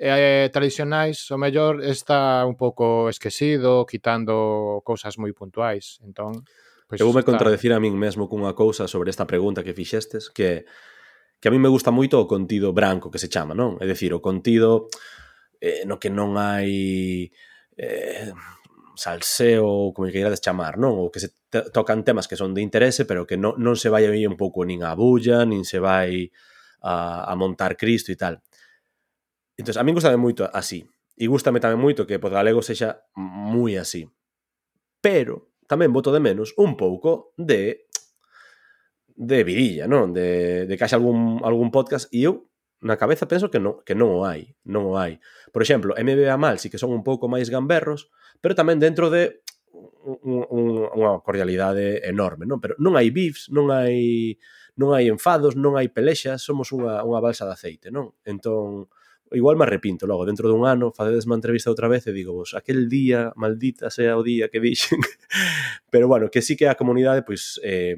[0.00, 6.00] eh, tradicionais, o mellor está un pouco esquecido, quitando cousas moi puntuais.
[6.00, 6.40] Entón,
[6.88, 7.36] pois, Eu voume está...
[7.36, 10.64] contradecir a min mesmo cunha cousa sobre esta pregunta que fixestes, que
[11.40, 13.76] que a mí me gusta moito o contido branco que se chama, non?
[13.80, 14.88] É dicir, o contido
[15.60, 17.28] eh, no que non hai
[17.76, 18.32] eh,
[18.96, 20.96] salseo como que irades chamar, non?
[21.00, 21.32] Ou que se
[21.72, 24.64] tocan temas que son de interese, pero que non, non se vai aí un pouco
[24.64, 26.28] nin a bulla, nin se vai
[26.84, 28.44] a, a montar Cristo e tal.
[29.60, 30.88] Entón, a min gustame moito así.
[31.20, 34.08] E gustame tamén moito que Podgalego sexa moi así.
[35.04, 37.84] Pero tamén voto de menos un pouco de
[39.20, 40.16] de virilla, non?
[40.16, 42.48] De, de que haxa algún, algún podcast e eu
[42.80, 45.20] na cabeza penso que non, que non o hai, non o hai.
[45.52, 48.08] Por exemplo, MBA Mal si que son un pouco máis gamberros,
[48.40, 49.44] pero tamén dentro de
[50.24, 52.64] un, un, unha cordialidade enorme, non?
[52.64, 54.40] Pero non hai beefs, non hai
[54.80, 58.16] non hai enfados, non hai pelexas, somos unha, unha balsa de aceite, non?
[58.24, 58.88] Entón,
[59.32, 62.54] igual me arrepinto logo, dentro dun ano facedesme a entrevista outra vez e digo vos,
[62.54, 65.00] aquel día, maldita sea o día que dixen
[65.92, 67.94] pero bueno, que sí que a comunidade pois, eh,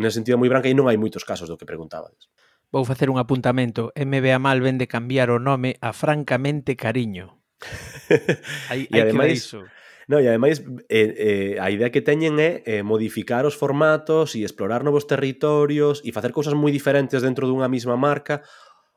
[0.00, 2.30] nese sentido moi branca e non hai moitos casos do que preguntabades
[2.70, 3.90] Vou facer un apuntamento.
[3.98, 7.42] MBA Mal vende cambiar o nome a Francamente Cariño.
[8.70, 9.60] hai, hai ademais, que iso.
[10.06, 14.46] No, e ademais eh, eh, a idea que teñen é eh, modificar os formatos e
[14.46, 18.46] explorar novos territorios e facer cousas moi diferentes dentro dunha mesma marca,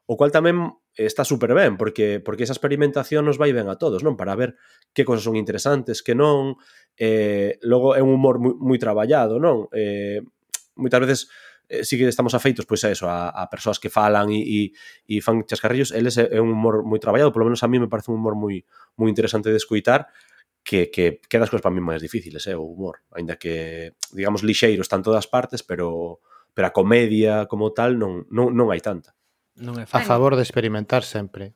[0.06, 4.06] o cual tamén está super ben, porque porque esa experimentación nos vai ben a todos,
[4.06, 4.14] non?
[4.14, 4.56] Para ver
[4.94, 6.62] que cosas son interesantes, que non,
[6.98, 9.70] eh, logo é un humor moi, moi traballado, non?
[9.74, 10.22] Eh,
[10.78, 11.20] moitas veces
[11.70, 14.60] eh, sí que estamos afeitos pois a eso, a, a persoas que falan e, e,
[15.10, 18.14] e fan chascarrillos, eles é un humor moi traballado, polo menos a mí me parece
[18.14, 18.62] un humor moi
[19.00, 20.14] moi interesante de escuitar,
[20.64, 23.96] que, que, que das cousas para mí máis difíciles, é eh, o humor, aínda que
[24.14, 26.22] digamos lixeiro están todas partes, pero
[26.54, 29.18] pero a comedia como tal non non, non hai tanta.
[29.58, 30.10] Non é fácil.
[30.10, 31.54] A favor de experimentar sempre.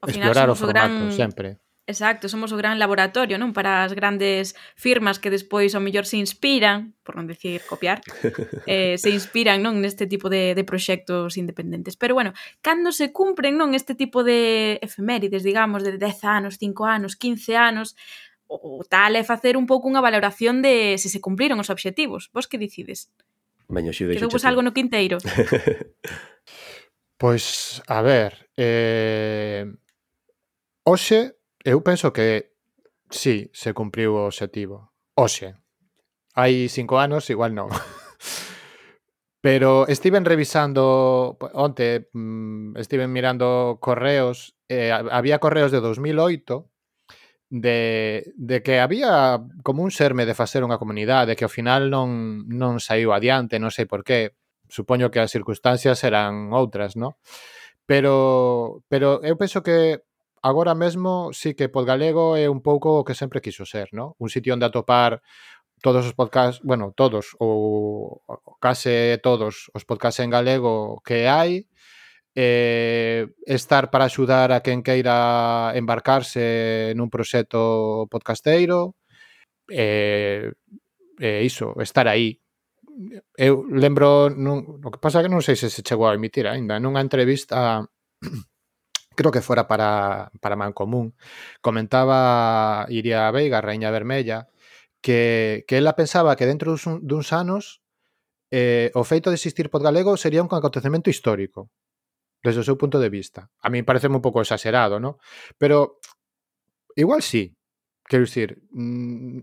[0.00, 1.12] Ao Explorar o formato o gran...
[1.12, 1.48] sempre.
[1.88, 3.56] Exacto, somos o gran laboratorio, non?
[3.56, 8.04] Para as grandes firmas que despois ao mellor se inspiran, por non decir copiar,
[8.68, 11.96] eh, se inspiran non neste tipo de, de proxectos independentes.
[11.96, 16.84] Pero bueno, cando se cumpren non este tipo de efemérides, digamos, de 10 anos, 5
[16.84, 17.96] anos, 15 anos,
[18.44, 22.28] o, tal é facer un pouco unha valoración de se se cumpriron os obxectivos.
[22.36, 23.08] Vos que decides?
[23.64, 24.28] Veño, xo deixo.
[24.28, 25.16] Quedou algo no quinteiro.
[27.18, 29.66] Pois, a ver, eh,
[30.86, 31.34] hoxe
[31.66, 32.54] eu penso que
[33.10, 34.94] sí, se cumpriu o objetivo.
[35.18, 35.58] Hoxe.
[36.38, 37.74] Hai cinco anos, igual non.
[39.42, 46.70] Pero estiven revisando onte, mm, estiven mirando correos, eh, había correos de 2008
[47.50, 52.46] de, de que había como un serme de facer unha comunidade que ao final non,
[52.46, 54.37] non saiu adiante, non sei por qué
[54.68, 57.16] supoño que as circunstancias serán outras, ¿no?
[57.88, 60.04] Pero, pero eu penso que
[60.42, 64.14] agora mesmo sí que Podgalego é un pouco o que sempre quiso ser, ¿no?
[64.20, 65.22] Un sitio onde atopar
[65.82, 68.22] todos os podcasts, bueno, todos ou
[68.60, 71.66] case todos os podcasts en galego que hai,
[72.34, 78.94] eh, estar para axudar a quen queira embarcarse nun proxecto podcasteiro,
[79.70, 80.52] eh,
[81.18, 82.38] eh, iso, estar aí
[83.38, 86.82] eu lembro, nun, o que pasa que non sei se se chegou a emitir aínda,
[86.82, 87.86] nunha entrevista
[89.18, 91.14] creo que fora para, para Mancomún,
[91.60, 94.48] comentaba Iria Veiga, Raíña Vermella,
[95.00, 97.82] que, que ela pensaba que dentro duns, duns anos
[98.50, 101.70] eh, o feito de existir pod galego sería un acontecemento histórico,
[102.42, 103.50] desde o seu punto de vista.
[103.58, 105.18] A mí parece un pouco exagerado, ¿no?
[105.58, 105.98] Pero
[106.94, 107.58] igual sí,
[108.06, 109.38] quero dicir, mm,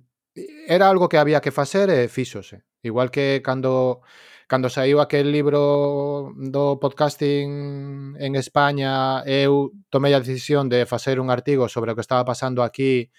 [0.68, 2.64] era algo que había que facer e fíxose.
[2.86, 4.02] Igual que cando
[4.48, 11.34] cando saiu aquel libro do podcasting en España, eu tomei a decisión de facer un
[11.34, 13.10] artigo sobre o que estaba pasando aquí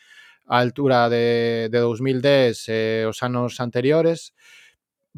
[0.47, 4.39] a altura de, de 2010 e eh, os anos anteriores,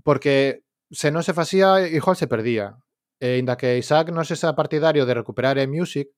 [0.00, 2.80] porque se non se facía, igual se perdía.
[3.20, 6.08] E inda que Isaac non se xa partidario de recuperar a music,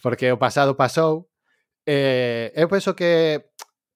[0.00, 1.28] porque o pasado pasou,
[1.84, 3.44] eh, eu penso que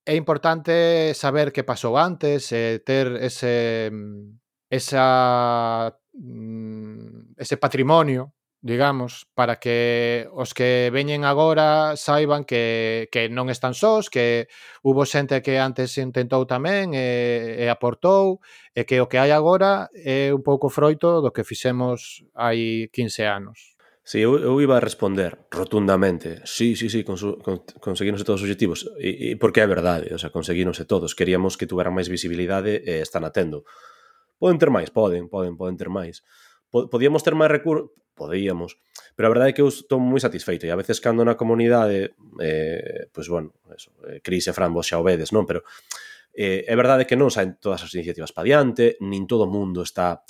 [0.08, 4.40] é importante saber que pasou antes, eh, ter ese mm,
[4.70, 13.52] esa mm, ese patrimonio, digamos, para que os que veñen agora saiban que, que non
[13.52, 14.48] están sós, que
[14.80, 18.40] hubo xente que antes intentou tamén e, e aportou,
[18.72, 23.28] e que o que hai agora é un pouco froito do que fixemos hai 15
[23.28, 23.77] anos.
[24.08, 28.88] Sí, eu, eu iba a responder rotundamente, sí, sí, sí, consu, con, todos os objetivos,
[28.96, 33.04] e, e porque é verdade, o sea, conseguínose todos, queríamos que tuveran máis visibilidade e
[33.04, 33.68] están atendo.
[34.40, 36.24] Poden ter máis, poden, poden, poden ter máis.
[36.72, 38.80] Podíamos ter máis recursos, podíamos,
[39.12, 42.16] pero a verdade é que eu estou moi satisfeito e a veces cando na comunidade,
[42.40, 45.44] eh, pois pues bueno, eso, eh, Cris e Fran vos xa o vedes, non?
[45.44, 45.68] Pero
[46.32, 49.84] eh, é verdade que non saen todas as iniciativas pa diante, nin todo o mundo
[49.84, 50.24] está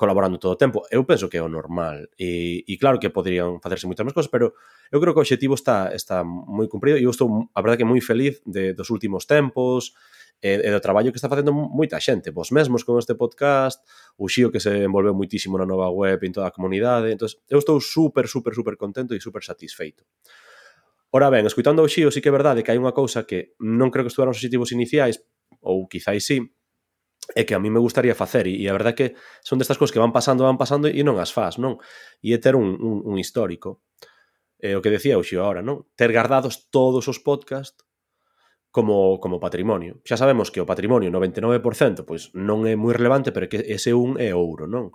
[0.00, 0.88] colaborando todo o tempo.
[0.88, 2.08] Eu penso que é o normal.
[2.16, 4.56] E, e claro que poderían facerse moitas máis cosas, pero
[4.88, 7.88] eu creo que o objetivo está está moi cumprido e eu estou, a verdade, que
[7.88, 9.92] moi feliz de, dos últimos tempos,
[10.40, 13.84] e, e do traballo que está facendo moita xente, vos mesmos con este podcast,
[14.16, 17.60] o Xío que se envolveu muitísimo na nova web en toda a comunidade, entón, eu
[17.60, 20.08] estou super, super, super contento e super satisfeito.
[21.12, 23.92] Ora ben, escuitando o Xío, sí que é verdade que hai unha cousa que non
[23.92, 25.20] creo que estuveran os objetivos iniciais,
[25.60, 26.40] ou quizáis sí,
[27.34, 29.08] é que a mí me gustaría facer e, e a verdade que
[29.42, 31.78] son destas cousas que van pasando, van pasando e non as faz, non?
[32.22, 33.82] E é ter un, un, un histórico.
[34.60, 35.88] Eh, o que decía o Xio ahora, non?
[35.96, 37.86] Ter guardados todos os podcast
[38.70, 39.98] como, como patrimonio.
[40.06, 44.18] Xa sabemos que o patrimonio 99% pois non é moi relevante, pero que ese un
[44.18, 44.94] é ouro, non?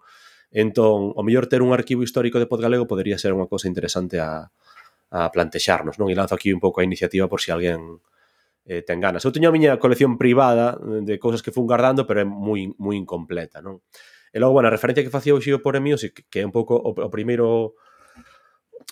[0.56, 4.48] Entón, o mellor ter un arquivo histórico de Podgalego podería ser unha cousa interesante a,
[5.12, 6.08] a plantexarnos, non?
[6.08, 8.00] E lanzo aquí un pouco a iniciativa por si alguén
[8.66, 9.24] eh, ten ganas.
[9.24, 12.98] Eu teño a miña colección privada de cousas que fun guardando, pero é moi, moi
[12.98, 13.86] incompleta, non?
[14.34, 16.76] E logo, bueno, a referencia que facía o Xio por Music, que é un pouco
[16.76, 17.78] o, o primeiro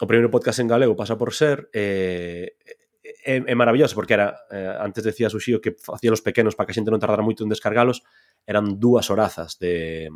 [0.02, 2.58] o primeiro podcast en galego pasa por ser eh,
[3.04, 6.74] é, é maravilloso porque era eh, antes decía Suxío que facía los pequenos para que
[6.74, 8.02] a xente non tardara moito en descargalos
[8.48, 10.10] eran dúas horazas de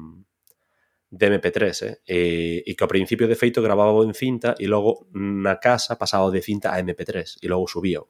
[1.08, 1.94] de MP3 eh?
[2.04, 2.20] e,
[2.68, 6.42] e que ao principio de feito grababa en cinta e logo na casa pasaba de
[6.42, 8.02] cinta a MP3 e logo subía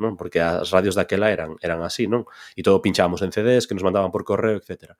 [0.00, 0.16] non?
[0.16, 2.24] Porque as radios daquela eran eran así, non?
[2.56, 4.96] E todo pinchábamos en CDs que nos mandaban por correo, etc.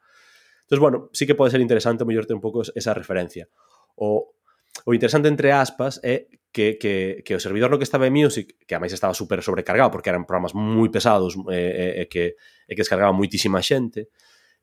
[0.68, 3.48] Entón, bueno, sí que pode ser interesante mellorte un pouco esa referencia.
[3.96, 4.36] O,
[4.84, 8.58] o interesante entre aspas é que, que, que o servidor no que estaba en Music,
[8.66, 12.34] que ademais estaba super sobrecargado porque eran programas moi pesados e eh, eh, que,
[12.66, 14.10] eh, que descargaba moitísima xente,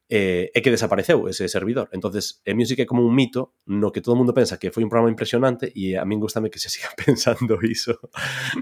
[0.10, 1.90] eh, é que desapareceu ese servidor.
[1.92, 4.84] entonces en Music é como un mito no que todo o mundo pensa que foi
[4.84, 8.00] un programa impresionante e a min gustame que se siga pensando iso,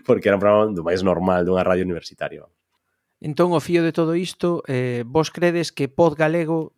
[0.05, 2.43] porque era un programa do máis normal dunha radio universitaria.
[3.21, 6.75] Entón, o fío de todo isto, eh, vos credes que Pod Galego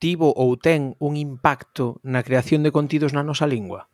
[0.00, 3.90] tivo ou ten un impacto na creación de contidos na nosa lingua?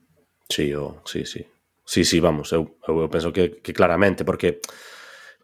[0.47, 1.43] Sí, oh, sí, sí.
[1.87, 4.59] Sí, sí, vamos, eu, eu penso que, que claramente, porque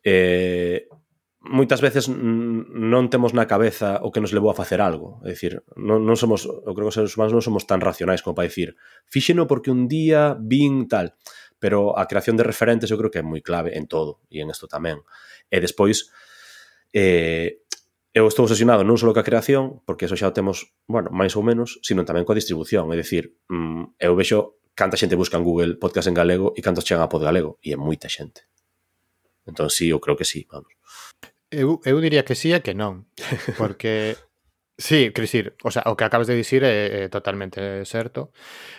[0.02, 0.86] eh,
[1.42, 5.18] moitas veces non temos na cabeza o que nos levou a facer algo.
[5.26, 8.22] É dicir, non, non somos, eu creo que os seres humanos non somos tan racionais
[8.22, 8.78] como para dicir,
[9.10, 11.18] fíxeno porque un día vin tal.
[11.58, 14.54] Pero a creación de referentes eu creo que é moi clave en todo e en
[14.54, 15.02] isto tamén.
[15.50, 16.14] E despois,
[16.94, 17.62] eh,
[18.14, 21.42] eu estou obsesionado non só coa creación, porque eso xa o temos, bueno, máis ou
[21.42, 22.86] menos, sino tamén coa distribución.
[22.94, 26.86] É dicir, mm, eu vexo canta xente busca en Google podcast en galego e cantos
[26.86, 27.58] chegan a pod galego.
[27.64, 28.46] E é moita xente.
[29.42, 30.70] Entón, sí, eu creo que sí, vamos.
[31.52, 33.04] Eu, eu diría que sí e que non,
[33.60, 34.16] porque
[34.78, 38.32] Sí, quer dicir, o, sea, o que acabas de dicir é, é totalmente certo,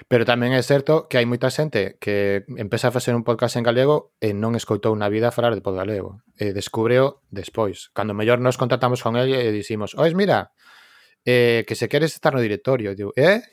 [0.09, 3.63] pero tamén é certo que hai moita xente que empeza a facer un podcast en
[3.63, 7.93] galego e non escoitou na vida falar de pod galego, e descubreo despois.
[7.95, 10.51] Cando mellor nos contactamos con ele e dicimos, ois, mira,
[11.23, 13.45] eh, que se queres estar no directorio, digo, eh?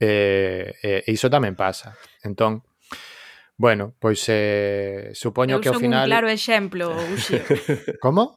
[0.00, 1.94] Eh, eh, e iso tamén pasa.
[2.24, 2.64] Entón,
[3.56, 6.04] Bueno, pois eh, supoño Eu que ao final...
[6.04, 7.40] Eu son un claro exemplo, Uxio.
[8.04, 8.36] Como?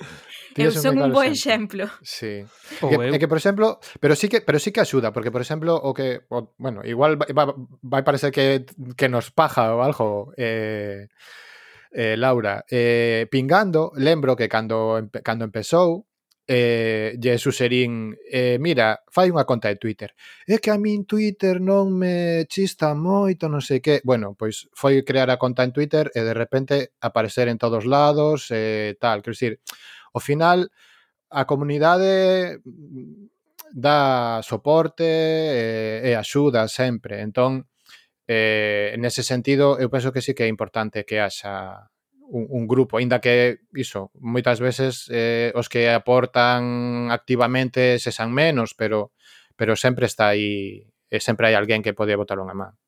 [0.56, 1.92] Tío, eu son un claro bo exemplo.
[2.02, 2.48] Sí.
[2.80, 3.20] Oh, que, eu...
[3.20, 6.24] que, por exemplo, pero sí que pero sí que axuda, porque por exemplo, o que
[6.32, 7.52] o, bueno, igual vai,
[7.84, 11.12] vai parecer que que nos paja ou algo eh
[11.92, 16.09] eh Laura, eh pingando, lembro que cando cando empezou
[16.50, 20.18] eh, lle suxerín eh, mira, fai unha conta de Twitter
[20.50, 25.06] é que a min Twitter non me chista moito, non sei que bueno, pois foi
[25.06, 29.38] crear a conta en Twitter e de repente aparecer en todos lados eh, tal, quero
[29.38, 29.62] dicir
[30.10, 30.74] ao final
[31.30, 32.58] a comunidade
[33.70, 37.22] dá soporte e, e axuda sempre.
[37.22, 37.70] Entón
[38.26, 41.94] eh, nese sentido eu penso que sí que é importante que haxa
[42.30, 48.30] un, un grupo, aínda que iso, moitas veces eh, os que aportan activamente se san
[48.30, 49.12] menos, pero
[49.60, 52.80] pero sempre está aí, e sempre hai alguén que pode botar unha man.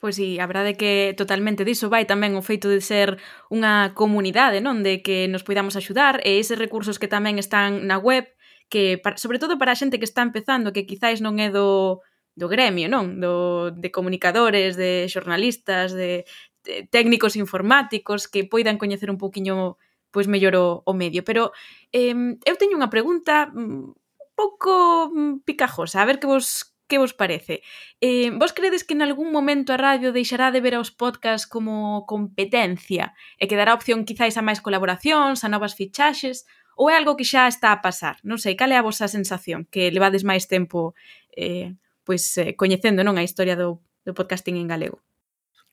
[0.00, 3.20] Pois sí, a verdade que totalmente diso vai tamén o feito de ser
[3.52, 4.80] unha comunidade, non?
[4.80, 8.24] De que nos poidamos axudar e eses recursos que tamén están na web,
[8.72, 12.00] que para, sobre todo para a xente que está empezando, que quizáis non é do,
[12.32, 13.20] do gremio, non?
[13.20, 16.24] Do, de comunicadores, de xornalistas, de
[16.66, 19.78] Eh, técnicos informáticos que poidan coñecer un poquinho
[20.10, 21.52] pois mellor o, o medio, pero
[21.92, 26.98] eh, eu teño unha pregunta mm, un pouco mm, picajosa, a ver que vos que
[26.98, 27.62] vos parece.
[28.00, 32.06] Eh, vos credes que en algún momento a radio deixará de ver aos podcasts como
[32.06, 36.46] competencia e que dará opción quizáis a máis colaboracións, a novas fichaxes,
[36.78, 38.22] ou é algo que xa está a pasar?
[38.22, 39.66] Non sei, cal é a vosa sensación?
[39.66, 40.94] Que levades máis tempo
[41.34, 41.74] eh,
[42.06, 45.02] pois eh, coñecendo non a historia do, do podcasting en galego.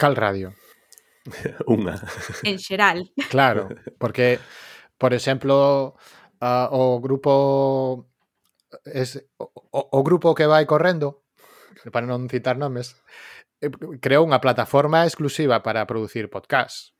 [0.01, 0.55] Cal radio?
[1.67, 1.95] Unha.
[2.49, 3.11] En xeral.
[3.29, 4.39] Claro, porque,
[4.97, 5.95] por exemplo,
[6.41, 8.09] uh, o grupo
[8.85, 11.23] es, o, o grupo que vai correndo,
[11.91, 12.99] para non citar nomes,
[13.63, 16.93] eh, creou unha plataforma exclusiva para producir podcast.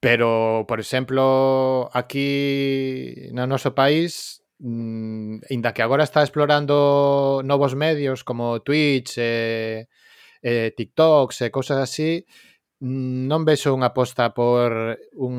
[0.00, 8.24] Pero, por exemplo, aquí no noso país, mm, inda que agora está explorando novos medios
[8.24, 9.88] como Twitch, eh,
[10.40, 12.24] eh, TikToks e eh, cosas así, eh,
[12.80, 15.36] non vexo unha aposta por un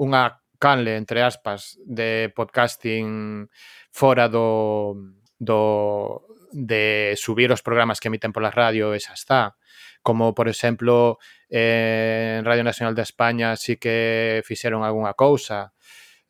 [0.00, 0.22] unha
[0.56, 3.48] canle entre aspas de podcasting
[3.92, 4.96] fora do
[5.36, 9.56] do de subir os programas que emiten pola radio, esa está.
[10.02, 15.72] Como, por exemplo, en eh, Radio Nacional de España sí que fixeron algunha cousa.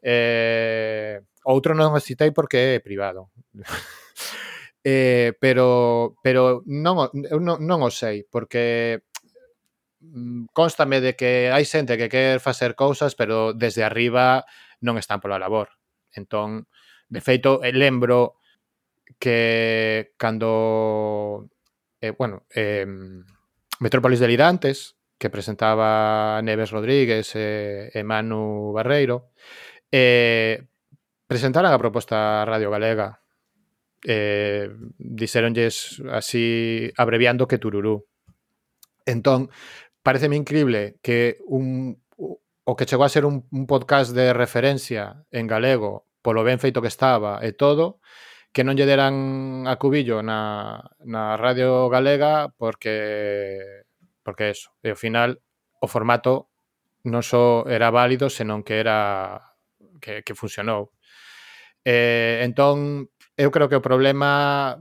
[0.02, 3.32] Eh, outro non o citei porque é privado.
[4.84, 9.06] eh, pero pero non, eu non, non o sei, porque
[10.00, 14.48] Mm, constame de que hai xente que quer facer cousas, pero desde arriba
[14.80, 15.76] non están pola labor.
[16.16, 16.66] Entón,
[17.08, 18.40] de feito, eh, lembro
[19.20, 21.50] que cando
[22.00, 22.86] eh, bueno, eh,
[23.80, 29.32] Metrópolis de Lidantes, que presentaba Neves Rodríguez eh, e Manu Barreiro,
[29.92, 30.64] eh,
[31.28, 33.20] presentaran a proposta Radio Galega.
[34.00, 38.08] Eh, dixeronlles así abreviando que Tururú.
[39.04, 39.50] Entón,
[40.02, 45.46] pareceme increíble que un o que chegou a ser un, un podcast de referencia en
[45.46, 47.98] galego polo ben feito que estaba e todo,
[48.52, 53.82] que non lle deran a cubillo na, na radio galega porque
[54.22, 55.40] porque eso, e ao final
[55.80, 56.52] o formato
[57.08, 59.56] non só era válido, senón que era
[60.02, 60.92] que, que funcionou.
[61.84, 63.08] Eh, entón,
[63.40, 64.76] eu creo que o problema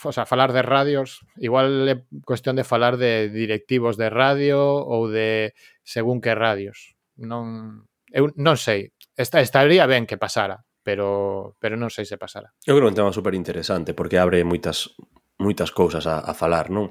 [0.00, 5.10] o sea, falar de radios, igual é cuestión de falar de directivos de radio ou
[5.10, 5.52] de
[5.84, 6.96] según que radios.
[7.20, 12.56] Non, eu non sei, Esta, estaría ben que pasara, pero pero non sei se pasara.
[12.64, 14.96] Eu creo que é un tema super interesante porque abre moitas
[15.36, 16.88] moitas cousas a, a falar, non?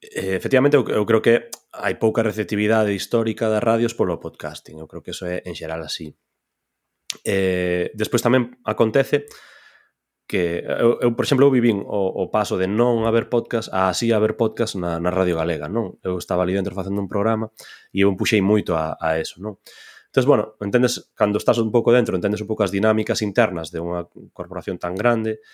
[0.00, 4.80] Eh, efectivamente, eu, eu creo que hai pouca receptividade histórica das radios polo podcasting.
[4.80, 6.16] Eu creo que eso é en xeral así.
[7.20, 9.28] Eh, despois tamén acontece
[10.24, 13.92] que eu, eu por exemplo, eu vivín o, o paso de non haber podcast a
[13.92, 16.00] así haber podcast na, na Radio Galega, non?
[16.00, 17.52] Eu estaba ali dentro facendo un programa
[17.92, 19.60] e eu empuxei moito a, a eso, non?
[20.08, 23.82] Entón, bueno, entendes, cando estás un pouco dentro, entendes un pouco as dinámicas internas de
[23.82, 25.44] unha corporación tan grande,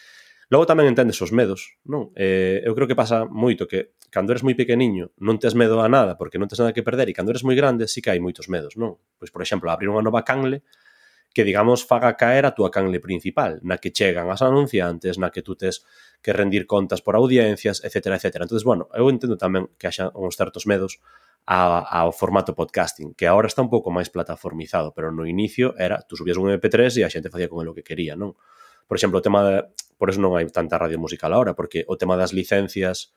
[0.51, 2.11] Logo tamén entendes os medos, non?
[2.19, 5.87] Eh, eu creo que pasa moito que cando eres moi pequeniño non tes medo a
[5.87, 8.19] nada porque non tes nada que perder e cando eres moi grande sí que hai
[8.19, 8.99] moitos medos, non?
[9.15, 10.67] Pois, por exemplo, abrir unha nova canle
[11.33, 15.43] que digamos faga caer a túa canle principal, na que chegan as anunciantes, na que
[15.47, 15.87] tú tes
[16.23, 18.19] que rendir contas por audiencias, etc.
[18.19, 18.43] etc.
[18.43, 20.99] Entonces, bueno, eu entendo tamén que haxa uns certos medos
[21.47, 26.03] a, ao formato podcasting, que agora está un pouco máis plataformizado, pero no inicio era,
[26.03, 28.35] tú subías un MP3 e a xente facía con el o que quería, non?
[28.91, 31.95] Por exemplo, o tema de, por eso non hai tanta radio musical agora, porque o
[31.95, 33.15] tema das licencias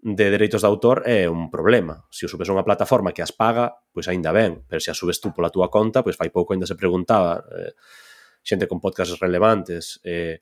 [0.00, 2.06] de dereitos de autor é un problema.
[2.10, 4.98] Se o subes a unha plataforma que as paga, pois aínda ben, pero se as
[4.98, 7.74] subes tú pola túa conta, pois fai pouco aínda se preguntaba eh,
[8.46, 10.40] xente con podcasts relevantes eh,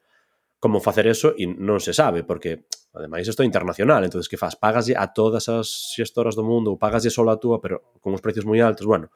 [0.60, 4.56] como facer eso e non se sabe, porque ademais isto é internacional, entonces que faz?
[4.56, 8.20] Pagaslle a todas as xestoras do mundo ou pagaslle só a túa, pero con os
[8.20, 9.08] precios moi altos, bueno,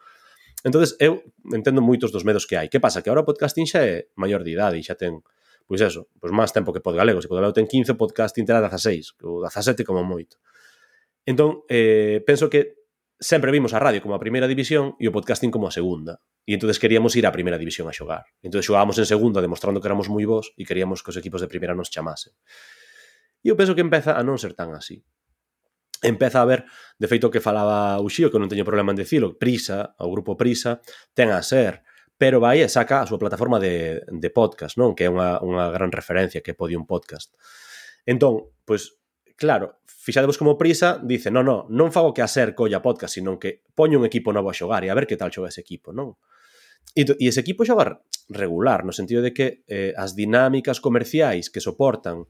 [0.65, 2.69] entonces eu entendo moitos dos medos que hai.
[2.69, 3.01] Que pasa?
[3.01, 5.25] Que agora o podcasting xa é maior de idade e xa ten
[5.71, 9.39] pois eso, pois máis tempo que Podgalego, se Podgalego ten 15, podcasting terá 16, ou
[9.47, 10.43] 17 como moito.
[11.23, 12.75] Entón, eh, penso que
[13.15, 16.19] sempre vimos a radio como a primeira división e o podcasting como a segunda.
[16.43, 18.27] E entonces queríamos ir á primeira división a xogar.
[18.43, 21.47] Entonces xogábamos en segunda demostrando que éramos moi bons e queríamos que os equipos de
[21.47, 22.35] primeira nos chamasen.
[23.39, 25.07] E eu penso que empeza a non ser tan así
[26.03, 26.65] empeza a ver,
[26.99, 30.33] de feito que falaba o Xío, que non teño problema en dicilo, Prisa, o grupo
[30.33, 30.81] Prisa,
[31.13, 31.85] ten a ser
[32.21, 34.93] pero vai e saca a súa plataforma de, de podcast, non?
[34.93, 37.33] Que é unha, unha gran referencia que pode un podcast.
[38.05, 39.01] Entón, pois,
[39.41, 43.41] claro, fixadevos como prisa, dice, non, non, non fago que a ser colla podcast, sino
[43.41, 45.97] que poño un equipo novo a xogar e a ver que tal xoga ese equipo,
[45.97, 46.21] non?
[46.93, 51.65] E, e ese equipo xoga regular, no sentido de que eh, as dinámicas comerciais que
[51.65, 52.29] soportan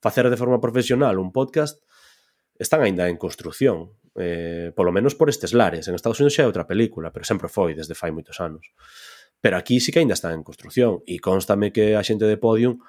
[0.00, 1.84] facer de forma profesional un podcast
[2.56, 5.86] están aínda en construción eh, polo menos por estes lares.
[5.86, 8.72] En Estados Unidos xa é outra película, pero sempre foi desde fai moitos anos.
[9.40, 12.82] Pero aquí sí que aínda está en construción e constame que a xente de Podium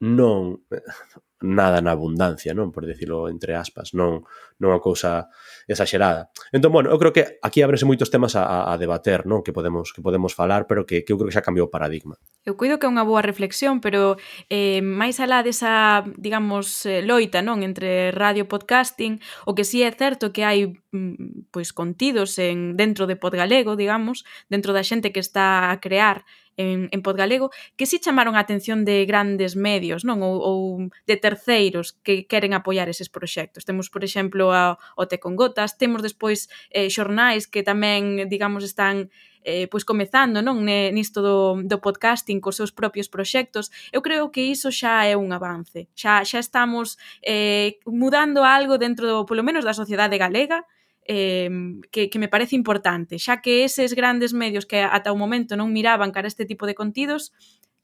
[0.00, 0.62] non
[1.40, 2.72] nada na abundancia, non?
[2.72, 4.24] Por decirlo entre aspas, non
[4.56, 5.28] non a cousa
[5.68, 6.32] exagerada.
[6.48, 9.44] Entón, bueno, eu creo que aquí ábrese moitos temas a, a debater, non?
[9.44, 12.16] Que podemos que podemos falar, pero que, que eu creo que xa cambiou o paradigma.
[12.48, 14.16] Eu cuido que é unha boa reflexión, pero
[14.48, 17.60] eh, máis alá desa, digamos, eh, loita, non?
[17.60, 22.80] Entre radio e podcasting, o que sí é certo que hai mm, pois contidos en
[22.80, 26.24] dentro de Podgalego, digamos, dentro da xente que está a crear
[26.56, 30.24] en, en Podgalego, que si chamaron a atención de grandes medios, non?
[30.24, 30.58] Ou, ou
[31.06, 33.64] de terceiros que queren apoiar eses proxectos.
[33.64, 38.64] Temos, por exemplo, a, o Te con Gotas, temos despois eh, xornais que tamén, digamos,
[38.64, 39.12] están
[39.46, 44.42] eh, pois comezando non nisto do, do podcasting cos seus propios proxectos, eu creo que
[44.42, 45.86] iso xa é un avance.
[45.94, 50.66] Xa, xa estamos eh, mudando algo dentro, do, polo menos, da sociedade galega,
[51.06, 51.50] eh,
[51.90, 55.70] que, que me parece importante, xa que eses grandes medios que ata o momento non
[55.70, 57.30] miraban cara este tipo de contidos,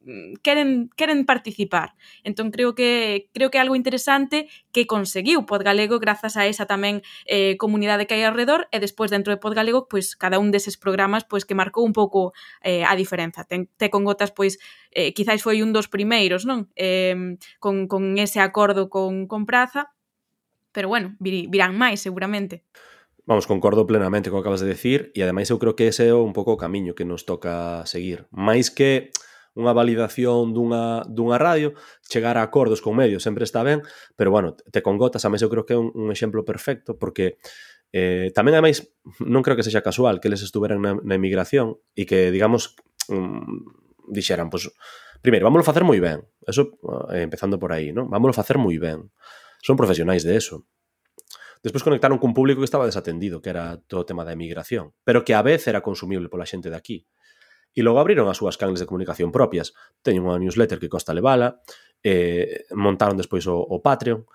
[0.02, 1.94] mm, queren queren participar.
[2.26, 7.06] Entón creo que creo que é algo interesante que conseguiu Podgalego grazas a esa tamén
[7.30, 11.22] eh, comunidade que hai alrededor e despois dentro de Podgalego, pois cada un deses programas
[11.22, 12.34] pois que marcou un pouco
[12.66, 13.46] eh, a diferenza.
[13.46, 14.58] Ten, te con gotas pois
[14.90, 16.66] eh, quizáis foi un dos primeiros, non?
[16.74, 19.94] Eh, con, con ese acordo con, con Praza,
[20.72, 22.64] pero bueno, vir, virán máis seguramente.
[23.24, 26.14] Vamos, concordo plenamente co que acabas de decir e ademais eu creo que ese é
[26.14, 28.26] un pouco o camiño que nos toca seguir.
[28.34, 29.14] Mais que
[29.54, 31.70] unha validación dunha, dunha radio,
[32.02, 33.86] chegar a acordos con medios sempre está ben,
[34.18, 37.38] pero bueno, te congotas, a mes eu creo que é un, un exemplo perfecto porque
[37.94, 38.90] eh, tamén ademais
[39.22, 42.74] non creo que sexa casual que eles estuveran na, na emigración e que digamos
[43.06, 43.62] um,
[44.10, 44.66] dixeran, pois,
[45.22, 46.74] primeiro, vámoslo facer moi ben, eso
[47.14, 48.10] eh, empezando por aí, non?
[48.10, 49.14] Vámoslo facer moi ben.
[49.62, 50.66] Son profesionais de eso
[51.62, 55.22] Despois conectaron cun público que estaba desatendido, que era todo o tema da emigración, pero
[55.22, 57.06] que a vez era consumible pola xente de aquí.
[57.72, 59.72] E logo abriron as súas canles de comunicación propias.
[60.02, 61.62] Teñen unha newsletter que costa levala,
[62.02, 64.26] eh, montaron despois o, o Patreon,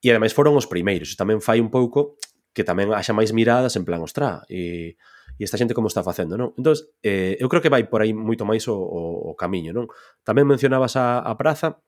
[0.00, 1.14] e ademais foron os primeiros.
[1.20, 2.16] Tamén fai un pouco
[2.56, 4.96] que tamén haxa máis miradas en plan, ostra, e,
[5.36, 6.56] e esta xente como está facendo, non?
[6.56, 6.74] Entón,
[7.04, 9.86] eh, eu creo que vai por aí moito máis o, o, o camiño, non?
[10.26, 11.78] Tamén mencionabas a, a Praza,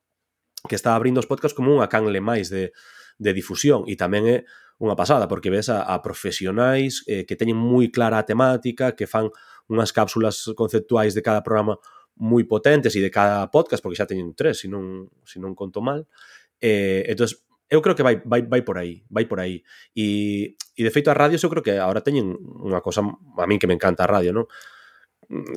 [0.68, 2.70] que está abrindo os podcasts como unha canle máis de,
[3.18, 4.38] de difusión, e tamén é
[4.82, 9.06] unha pasada, porque ves a, a profesionais eh, que teñen moi clara a temática, que
[9.06, 9.30] fan
[9.70, 11.78] unhas cápsulas conceptuais de cada programa
[12.18, 15.78] moi potentes e de cada podcast, porque xa teñen tres, se non, se non conto
[15.78, 16.10] mal.
[16.58, 19.64] Eh, entonces eu creo que vai, vai, vai por aí, vai por aí.
[19.96, 23.62] E, e de feito a radio, eu creo que agora teñen unha cosa, a min
[23.62, 24.46] que me encanta a radio, non?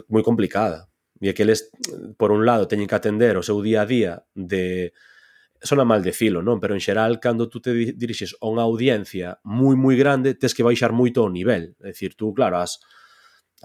[0.07, 0.87] Moi complicada.
[1.19, 1.73] E é que eles,
[2.15, 4.95] por un lado, teñen que atender o seu día a día de
[5.65, 6.61] sona mal decilo, non?
[6.61, 10.63] Pero en xeral, cando tú te dirixes a unha audiencia moi, moi grande, tes que
[10.63, 11.75] baixar moito o nivel.
[11.81, 12.79] É dicir, tú, claro, as,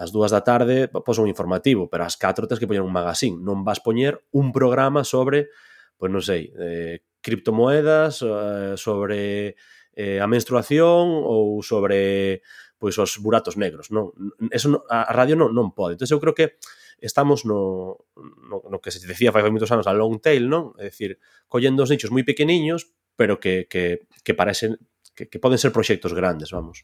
[0.01, 3.45] as dúas da tarde pos un informativo, pero as 4 tes que poñer un magazín.
[3.45, 5.53] Non vas poñer un programa sobre,
[5.95, 9.55] pois non sei, eh, criptomoedas, eh, sobre
[9.93, 12.41] eh, a menstruación ou sobre
[12.81, 14.09] pois os buratos negros, non?
[14.49, 16.01] Eso non, a radio non, non pode.
[16.01, 16.57] Entón, eu creo que
[16.97, 20.73] estamos no, no, no que se decía fai moitos anos a long tail, non?
[20.81, 24.81] É dicir, collendo os nichos moi pequeniños, pero que, que, que parecen
[25.13, 26.81] que, que poden ser proxectos grandes, vamos.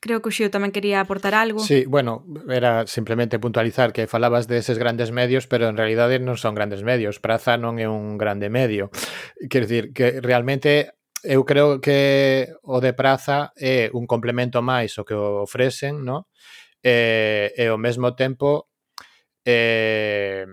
[0.00, 1.58] Creo que o Xio tamén quería aportar algo.
[1.58, 6.38] Sí, bueno, era simplemente puntualizar que falabas de eses grandes medios, pero en realidade non
[6.38, 7.18] son grandes medios.
[7.18, 8.94] Praza non é un grande medio.
[9.50, 15.04] Quer dizer, que realmente eu creo que o de praza é un complemento máis o
[15.04, 16.28] que ofrecen, no?
[16.82, 18.70] E, e ao mesmo tempo
[19.44, 20.46] é,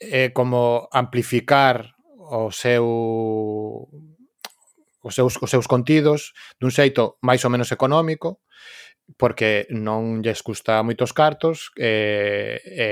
[0.00, 3.86] é como amplificar o seu
[5.06, 8.42] os seus, os seus contidos dun xeito máis ou menos económico
[9.14, 12.88] porque non lles custa moitos cartos e, e,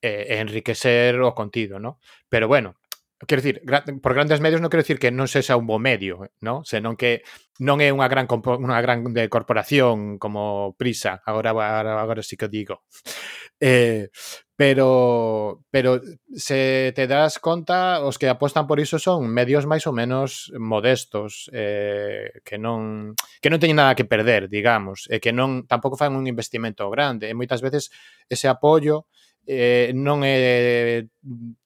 [0.00, 2.00] e enriquecer o contido, no?
[2.32, 2.80] Pero bueno,
[3.26, 3.62] Quero dicir,
[4.00, 6.62] por grandes medios non quero dicir que non sexa un bo medio, ¿no?
[6.62, 7.26] Senón que
[7.58, 12.46] non é unha gran unha gran de corporación como Prisa, agora agora, agora sí que
[12.46, 12.86] digo.
[13.60, 14.10] Eh,
[14.54, 16.00] pero pero
[16.30, 21.50] se te das conta, os que apostan por iso son medios máis ou menos modestos,
[21.50, 25.98] eh, que non que non teñen nada que perder, digamos, e eh, que non tampouco
[25.98, 27.90] fan un investimento grande, e moitas veces
[28.30, 29.10] ese apoio
[29.46, 31.06] eh, non é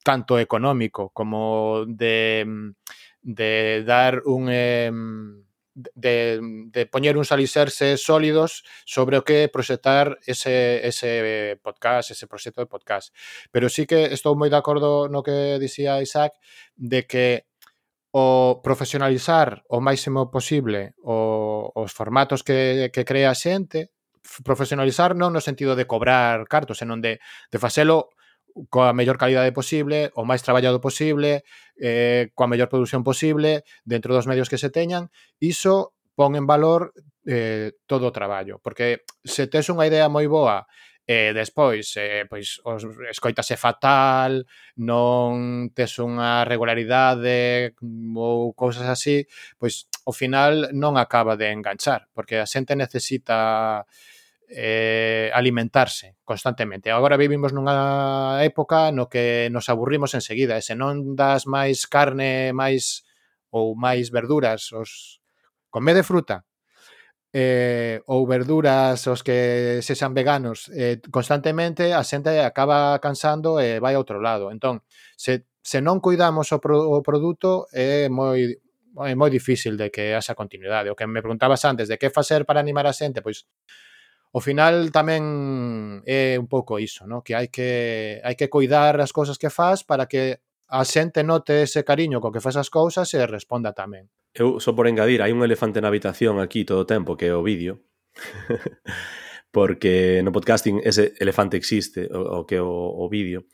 [0.03, 2.45] tanto económico como de,
[3.23, 4.49] de dar un...
[4.51, 4.91] Eh,
[5.75, 12.61] de, de poñer uns alicerces sólidos sobre o que proxectar ese, ese podcast, ese proxecto
[12.61, 13.15] de podcast.
[13.51, 16.37] Pero sí que estou moi de acordo no que dicía Isaac
[16.77, 17.49] de que
[18.13, 23.89] o profesionalizar o máximo posible o, os formatos que, que crea a xente
[24.45, 27.19] profesionalizar non no sentido de cobrar cartos, senón de,
[27.51, 28.15] de facelo
[28.69, 31.45] coa mellor calidade posible, o máis traballado posible,
[31.81, 35.09] eh, coa mellor produción posible, dentro dos medios que se teñan,
[35.41, 36.93] iso pon en valor
[37.25, 40.69] eh, todo o traballo, porque se tes unha idea moi boa
[41.03, 44.47] E despois, eh, pois, os, escoitase fatal,
[44.79, 47.75] non tes unha regularidade
[48.15, 49.27] ou cousas así,
[49.59, 53.83] pois ao final non acaba de enganchar, porque a xente necesita
[54.47, 56.95] eh, alimentarse constantemente.
[56.95, 62.55] Agora vivimos nunha época no que nos aburrimos enseguida, e se non das máis carne,
[62.55, 63.03] máis
[63.51, 65.19] ou máis verduras, os
[65.67, 66.47] comede fruta,
[67.33, 73.97] eh, ou verduras os que sexan veganos eh, constantemente, a xente acaba cansando e vai
[73.97, 74.53] a outro lado.
[74.53, 74.85] Entón,
[75.17, 78.61] se, se non cuidamos o, pro, o produto, é moi
[79.01, 80.93] é moi difícil de que haxa continuidade.
[80.93, 83.49] O que me preguntabas antes de que facer para animar a xente, pois
[84.33, 87.25] ao final tamén é un pouco iso, no?
[87.25, 90.41] que hai que hai que cuidar as cousas que faz para que
[90.73, 94.09] a xente note ese cariño co que faz as cousas e responda tamén.
[94.33, 97.37] Eu, só por engadir, hai un elefante na habitación aquí todo o tempo, que é
[97.37, 97.85] o vídeo.
[99.53, 103.45] porque no podcasting ese elefante existe, o, o que o, o vídeo.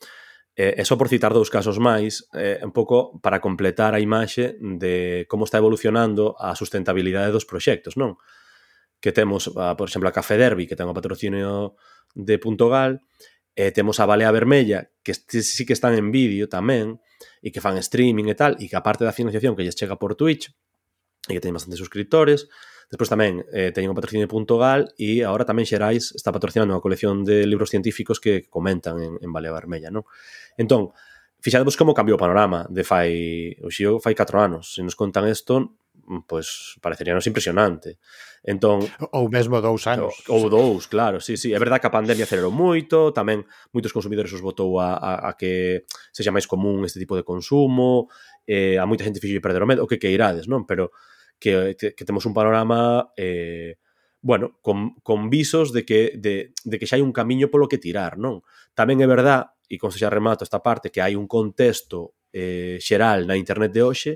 [0.54, 4.54] E, e só por citar dous casos máis, eh, un pouco para completar a imaxe
[4.58, 8.14] de como está evolucionando a sustentabilidade dos proxectos, non?
[9.02, 11.74] Que temos, a, por exemplo, a Café Derby, que ten o patrocinio
[12.14, 13.02] de Punto Gal,
[13.58, 17.02] e temos a Balea Vermella, que sí que están en vídeo tamén,
[17.42, 19.98] e que fan streaming e tal, e que a parte da financiación que lles chega
[19.98, 20.50] por Twitch,
[21.28, 22.48] e que teñen bastantes suscriptores,
[22.88, 26.72] Despois tamén eh, teñen o patrocinio de Punto Gal e agora tamén Xerais está patrocinando
[26.72, 30.08] unha colección de libros científicos que comentan en, en Balea Vermella, non?
[30.56, 30.96] Entón,
[31.44, 33.12] fixadevos como cambiou o panorama de fai,
[33.60, 34.72] o xío fai 4 anos.
[34.72, 35.76] Se nos contan isto,
[36.26, 37.98] pois pareceríanos impresionante.
[38.40, 38.80] Entón,
[39.12, 40.14] ou mesmo dous anos.
[40.32, 41.52] Ou dous, claro, sí, sí.
[41.52, 43.44] É verdad que a pandemia acelerou moito, tamén
[43.74, 45.84] moitos consumidores os botou a, a, a que
[46.14, 48.08] sexa máis común este tipo de consumo,
[48.48, 50.64] eh, a moita xente fixe perder o medo, o que que irades, non?
[50.64, 50.94] Pero
[51.36, 53.76] que, que, que temos un panorama eh,
[54.20, 57.78] bueno, con, con visos de que, de, de que xa hai un camiño polo que
[57.78, 58.42] tirar, non?
[58.74, 63.28] Tamén é verdad, e con xa remato esta parte, que hai un contexto eh, xeral
[63.28, 64.12] na internet de hoxe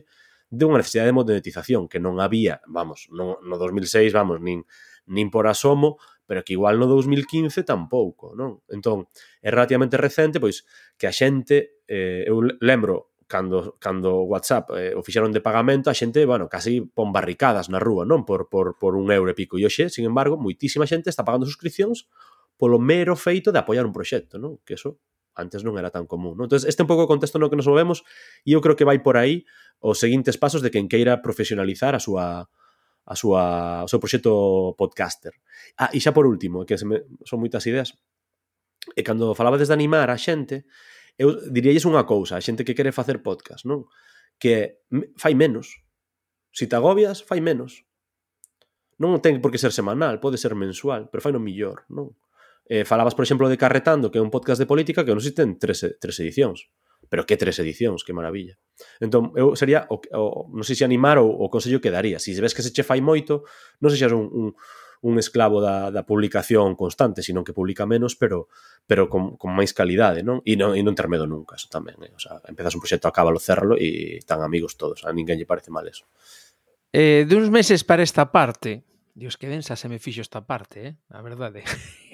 [0.53, 4.69] de unha necesidade de modernización que non había, vamos, no, no 2006, vamos, nin,
[5.09, 5.97] nin por asomo,
[6.29, 8.61] pero que igual no 2015 tampouco, non?
[8.69, 9.09] Entón,
[9.41, 10.69] é relativamente recente, pois,
[11.01, 15.97] que a xente, eh, eu lembro, cando, cando WhatsApp eh, o fixeron de pagamento, a
[15.97, 18.29] xente, bueno, casi pon barricadas na rúa, non?
[18.29, 19.57] Por, por, por un euro e pico.
[19.57, 22.13] E hoxe, sin embargo, moitísima xente está pagando suscripcións
[22.61, 24.61] polo mero feito de apoiar un proxecto, non?
[24.69, 25.01] Que eso
[25.35, 26.37] antes non era tan común.
[26.37, 26.47] Non?
[26.49, 28.05] Entón, este é un pouco o contexto no que nos movemos
[28.45, 29.49] e eu creo que vai por aí
[29.83, 32.47] os seguintes pasos de quen queira profesionalizar a súa
[33.05, 35.35] a súa, o seu proxecto podcaster.
[35.74, 37.99] Ah, e xa por último, que se me, son moitas ideas,
[38.95, 40.66] e cando falabades de animar a xente,
[41.18, 43.91] eu diríais unha cousa, a xente que quere facer podcast, non?
[44.39, 44.83] Que
[45.18, 45.83] fai menos.
[46.55, 47.83] Si te agobias, fai menos.
[49.03, 52.14] Non ten por que ser semanal, pode ser mensual, pero fai no millor, non?
[52.67, 55.59] Eh, falabas, por exemplo, de Carretando, que é un podcast de política que non existen
[55.59, 56.71] tres, tres edicións.
[57.11, 58.57] Pero que tres edicións, que maravilla.
[59.03, 62.17] Entón, eu sería, o, o, non sei se animar ou o consello que daría.
[62.23, 63.45] Se si ves que se che fai moito,
[63.85, 64.49] non sei se un, un,
[65.03, 68.49] un esclavo da, da publicación constante, sino que publica menos, pero
[68.87, 70.41] pero con, con máis calidade, non?
[70.47, 71.99] E non, e non ter medo nunca, eso tamén.
[72.07, 72.15] Eh?
[72.15, 75.03] O sea, empezas un proxecto, acábalo, cérralo e tan amigos todos.
[75.03, 76.07] A ninguén lle parece mal eso.
[76.95, 80.87] Eh, de uns meses para esta parte, Dios, que densa se me fixo esta parte,
[80.87, 80.93] eh?
[81.11, 81.67] a verdade.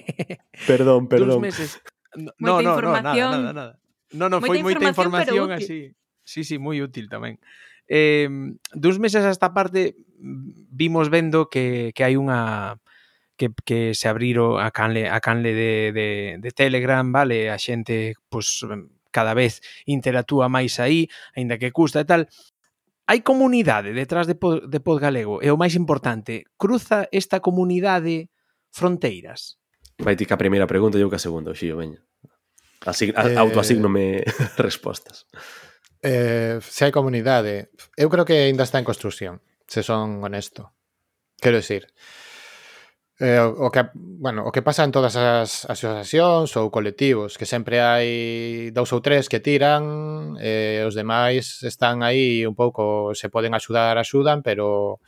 [0.67, 1.41] perdón, perdón.
[1.41, 1.71] Duns meses.
[2.17, 3.31] No, moita no, información.
[3.31, 3.75] No, nada, nada, nada.
[4.13, 5.81] No, no, moita foi moita información, información así.
[6.25, 7.41] Sí, sí, moi útil tamén.
[7.89, 8.29] Eh,
[8.77, 12.77] duns meses a esta parte vimos vendo que, que hai unha
[13.39, 16.09] que, que se abriro a canle, a canle de, de,
[16.43, 17.49] de Telegram, vale?
[17.49, 22.29] A xente, pois, pues, cada vez interactúa máis aí, aínda que custa e tal.
[23.09, 28.29] Hai comunidade detrás de Pod, de Pod Galego, e o máis importante, cruza esta comunidade
[28.69, 29.57] fronteiras.
[29.99, 31.99] Vai ti ca primeira pregunta e eu a segunda, Xillo, veña.
[32.87, 33.37] Así, eh...
[33.37, 34.23] autoasignome
[34.57, 35.27] respostas.
[36.03, 40.71] Eh, se hai comunidade, eu creo que aínda está en construción, se son honesto.
[41.43, 41.91] Quero dicir,
[43.19, 47.51] eh, o, o que bueno, o que pasa en todas as asociacións ou colectivos, que
[47.51, 53.27] sempre hai dous ou tres que tiran, eh, os demais están aí un pouco, se
[53.27, 55.03] poden axudar, axudan, pero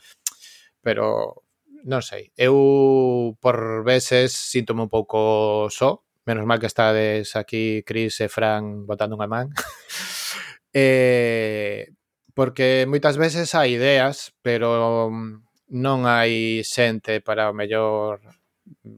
[0.83, 1.47] pero
[1.85, 8.21] non sei, eu por veces síntome un pouco só, menos mal que estades aquí Cris
[8.21, 9.47] e Fran botando unha man.
[10.73, 11.89] eh,
[12.33, 18.21] porque moitas veces hai ideas, pero mm, non hai xente para o mellor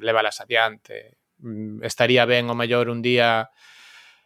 [0.03, 1.17] levalas adiante.
[1.39, 3.49] Mm, estaría ben o mellor un día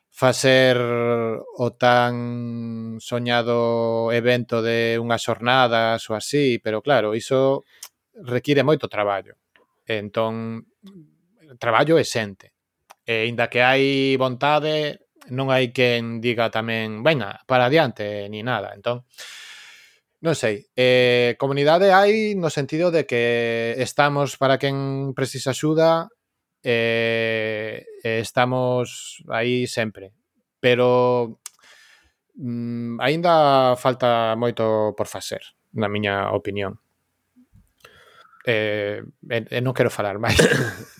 [0.09, 7.69] facer o tan soñado evento de unhas xornadas ou así, pero claro, iso
[8.23, 9.37] require moito traballo.
[9.85, 10.65] Entón,
[11.59, 12.53] traballo exente.
[13.05, 18.73] E inda que hai vontade, non hai quen diga tamén, venga, para adiante, ni nada.
[18.73, 19.05] Entón,
[20.17, 26.09] Non sei, eh, comunidade hai no sentido de que estamos para quen precisa axuda
[26.65, 30.11] eh, estamos aí sempre,
[30.59, 31.37] pero
[32.33, 35.41] mm, aínda falta moito por facer,
[35.77, 36.81] na miña opinión
[38.47, 40.39] eh, eh, eh e non quero falar máis.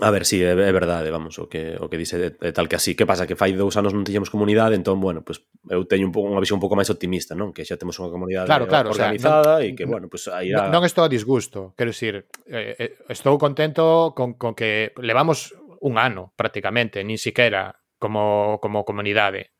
[0.00, 2.68] A ver, sí, é, é verdade, vamos, o que, o que dice de, de tal
[2.68, 2.94] que así.
[2.94, 3.26] Que pasa?
[3.26, 5.40] Que fai dous anos non tiñamos comunidade, entón, bueno, pues,
[5.72, 7.56] eu teño un pouco unha visión un pouco máis optimista, non?
[7.56, 10.28] Que xa temos unha comunidade claro, claro, organizada o sea, non, e que, bueno, pues,
[10.28, 10.68] aí irá...
[10.68, 15.96] Non estou a disgusto, quero dicir, eh, eh, estou contento con, con que levamos un
[15.96, 19.56] ano, prácticamente, nin siquiera como, como comunidade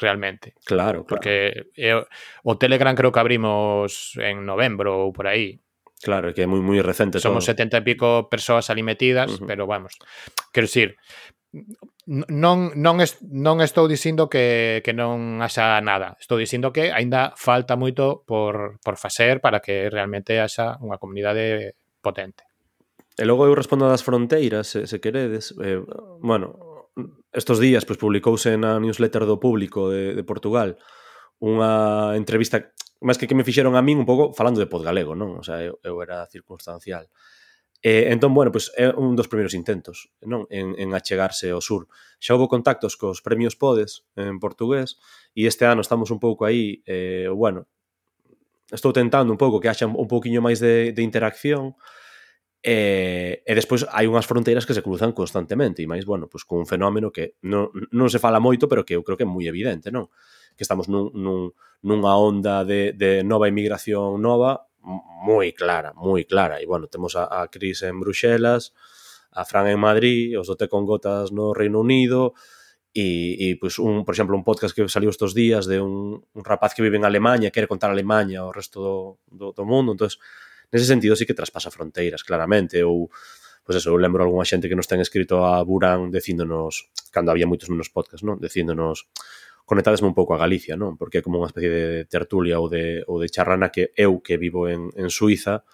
[0.00, 0.56] realmente.
[0.64, 1.06] Claro, claro.
[1.06, 2.08] Porque eu,
[2.40, 5.60] o Telegram creo que abrimos en novembro ou por aí,
[6.02, 7.18] Claro, que é moi moi recente.
[7.18, 7.58] Somos todo.
[7.58, 9.46] 70 e pico persoas ali metidas, uh -huh.
[9.50, 9.98] pero vamos.
[10.54, 10.94] Quero dicir,
[12.06, 16.14] non non est, non estou dicindo que que non haxa nada.
[16.22, 21.74] Estou dicindo que aínda falta moito por por facer para que realmente haxa unha comunidade
[21.98, 22.46] potente.
[23.18, 25.50] E logo eu respondo das fronteiras, se, se queredes.
[25.58, 25.82] Eh,
[26.22, 26.86] bueno,
[27.34, 30.78] estos días pois publicouse na newsletter do público de, de Portugal
[31.38, 35.38] unha entrevista máis que que me fixeron a min un pouco falando de podgalego, non?
[35.38, 37.06] O sea, eu, eu era circunstancial.
[37.78, 41.86] E, entón, bueno, pois é un dos primeiros intentos non en, en achegarse ao sur.
[42.18, 44.98] Xa houve contactos cos premios Podes en portugués
[45.30, 47.70] e este ano estamos un pouco aí, eh, bueno,
[48.74, 51.78] estou tentando un pouco que haxa un pouquiño máis de, de interacción
[52.66, 56.58] e, e despois hai unhas fronteiras que se cruzan constantemente e máis, bueno, pois con
[56.58, 59.46] un fenómeno que non, non se fala moito pero que eu creo que é moi
[59.46, 60.10] evidente, non?
[60.58, 61.54] que estamos nun, nun,
[61.86, 66.58] nunha onda de, de nova emigración nova moi clara, moi clara.
[66.58, 68.74] E, bueno, temos a, a Cris en Bruxelas,
[69.30, 72.34] a Fran en Madrid, os dote con gotas no Reino Unido,
[72.90, 76.42] e, e pues, un, por exemplo, un podcast que saliu estos días de un, un
[76.42, 78.96] rapaz que vive en Alemanha, quere contar Alemanha ao resto do,
[79.30, 80.18] do, do mundo, entonces
[80.74, 83.06] nese sentido sí que traspasa fronteiras, claramente, ou
[83.68, 87.44] Pois eso, eu lembro algunha xente que nos ten escrito a Burán dicíndonos, cando había
[87.44, 88.40] moitos menos podcast, non?
[88.40, 89.12] Dicíndonos,
[89.68, 90.96] conectadesme un pouco a Galicia, non?
[90.96, 94.40] Porque é como unha especie de tertulia ou de, ou de charrana que eu que
[94.40, 95.68] vivo en, en Suiza,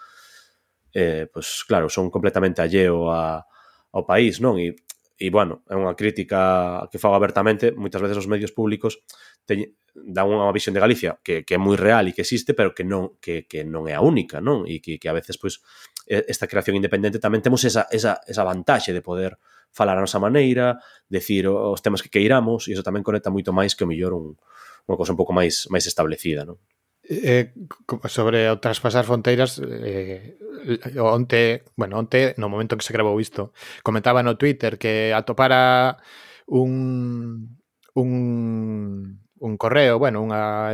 [0.91, 3.47] eh, pois claro, son completamente alleo a,
[3.95, 4.59] ao país, non?
[4.59, 4.75] E,
[5.15, 8.99] e bueno, é unha crítica que fago abertamente, moitas veces os medios públicos
[9.47, 9.63] teñ,
[9.95, 12.83] dan unha visión de Galicia que, que é moi real e que existe, pero que
[12.83, 14.67] non, que, que non é a única, non?
[14.67, 15.63] E que, que a veces, pois,
[16.03, 19.39] esta creación independente tamén temos esa, esa, esa vantaxe de poder
[19.75, 20.79] falar a nosa maneira,
[21.11, 24.39] decir os temas que queiramos, e iso tamén conecta moito máis que o millor un,
[24.87, 26.55] unha cosa un pouco máis máis establecida, non?
[27.05, 27.53] Eh,
[28.09, 30.39] sobre o traspasar fronteiras eh,
[30.97, 33.53] onte, bueno, onte no momento que se grabou isto
[33.85, 36.01] comentaba no Twitter que atopara
[36.49, 37.59] un
[37.93, 40.73] un un correo, bueno, unha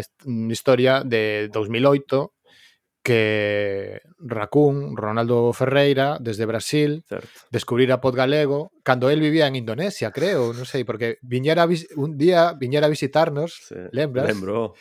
[0.53, 2.31] historia de 2008
[3.03, 7.27] que Racún, Ronaldo Ferreira, desde Brasil, certo.
[7.49, 11.65] descubrir a Pod Galego, cando el vivía en Indonesia, creo, non sei, porque viñera
[11.97, 14.29] un día viñera a visitarnos, sí, lembras?
[14.29, 14.77] Lembro.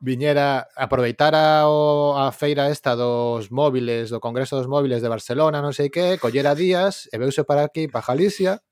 [0.00, 5.76] Viñera, aproveitara o, a feira esta dos móviles, do Congreso dos Móviles de Barcelona, non
[5.76, 8.64] sei que, collera días e veuse para aquí, para Galicia,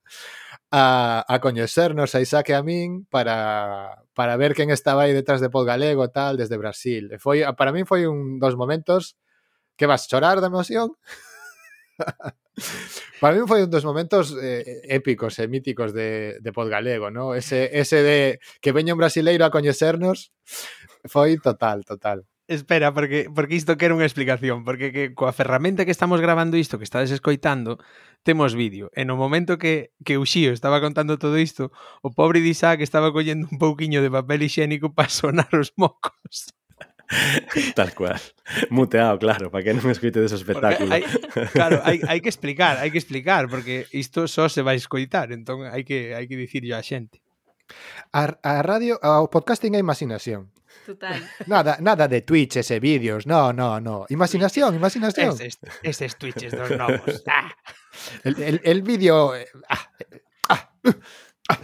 [0.70, 5.40] a, a coñecernos a Isaac e a min para, para ver quen estaba aí detrás
[5.40, 7.12] de Podgalego tal desde Brasil.
[7.12, 9.16] E foi, para min foi un dos momentos
[9.76, 10.92] que vas chorar de emoción.
[13.20, 17.32] para min foi un dos momentos eh, épicos e míticos de, de Podgalego, ¿no?
[17.32, 18.18] Ese, ese de
[18.60, 20.36] que veña un brasileiro a coñecernos
[21.08, 22.28] foi total, total.
[22.48, 26.80] Espera, porque, porque isto quero unha explicación, porque que coa ferramenta que estamos grabando isto,
[26.80, 27.76] que estades escoitando,
[28.24, 28.88] temos vídeo.
[28.96, 31.68] E no momento que, que o Xío estaba contando todo isto,
[32.00, 36.56] o pobre de Isaac estaba collendo un pouquiño de papel higiénico para sonar os mocos.
[37.76, 38.16] Tal cual.
[38.72, 40.88] Muteado, claro, para que non escoite dese espectáculo.
[40.88, 41.04] Hai,
[41.52, 45.68] claro, hai, hai que explicar, hai que explicar, porque isto só se vai escoitar, entón
[45.68, 47.20] hai que, hai que dicirlo á xente.
[48.12, 50.50] A, a radio, ao podcasting é imaginación.
[50.86, 51.20] Total.
[51.46, 54.06] Nada, nada de Twitches e vídeos, no, no, no.
[54.08, 55.36] Imaginación, imaginación.
[55.36, 57.52] Eses, eses twitches dos novos ah.
[58.24, 59.36] El, el, el vídeo...
[59.36, 60.70] eh, Ah, eh, ah,
[61.52, 61.58] ah.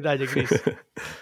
[0.00, 0.48] Dalle, Cris.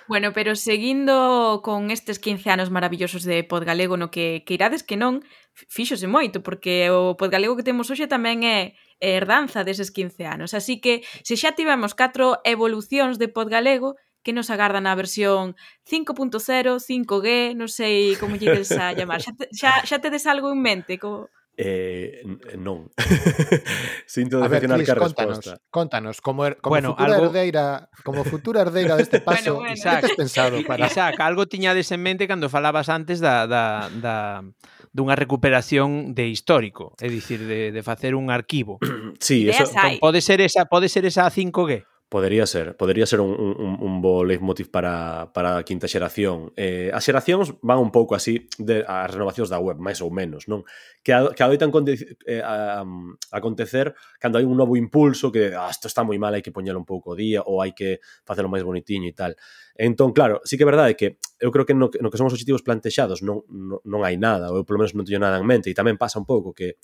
[0.09, 4.97] Bueno, pero seguindo con estes 15 anos maravillosos de Podgalego no que, que irades que
[4.97, 5.21] non,
[5.53, 8.73] fíxose moito, porque o Podgalego que temos hoxe tamén é
[9.05, 10.57] herdanza deses 15 anos.
[10.57, 16.81] Así que, se xa tivemos catro evolucións de Podgalego, que nos agardan a versión 5.0,
[16.81, 19.21] 5G, non sei como lle a llamar.
[19.21, 20.97] Xa, te, xa, xa tedes algo en mente?
[20.97, 21.29] Como...
[21.61, 22.23] Eh,
[22.55, 22.87] non.
[24.07, 25.59] Sinto decepcionar que a contanos, resposta.
[25.75, 27.27] Contanos, como, er, como, bueno, futura algo...
[27.27, 29.75] herdeira, como futura herdeira deste paso, bueno, bueno.
[29.75, 30.87] Isaac, que pensado para...
[30.87, 34.47] Isaac, algo tiñades en mente cando falabas antes da, da, da
[34.95, 38.79] dunha recuperación de histórico, é dicir, de, de facer un arquivo.
[39.19, 39.67] sí, eso...
[39.99, 41.83] Pode ser esa, pode ser esa 5G?
[42.09, 46.57] Podería ser, podería ser un, un, un bo leitmotiv para, para a quinta xeración.
[46.57, 50.49] Eh, as xeracións van un pouco así de, as renovacións da web, máis ou menos,
[50.49, 50.65] non?
[51.05, 55.53] Que, a, que adoitan conte, eh, a, a acontecer cando hai un novo impulso que
[55.53, 58.01] ah, isto está moi mal, hai que poñelo un pouco o día ou hai que
[58.25, 59.37] facelo máis bonitinho e tal.
[59.77, 62.33] Entón, claro, sí que é verdade que eu creo que no, no que son os
[62.33, 65.45] objetivos plantexados non, non, non hai nada, ou eu polo menos non teño nada en
[65.45, 66.81] mente, e tamén pasa un pouco que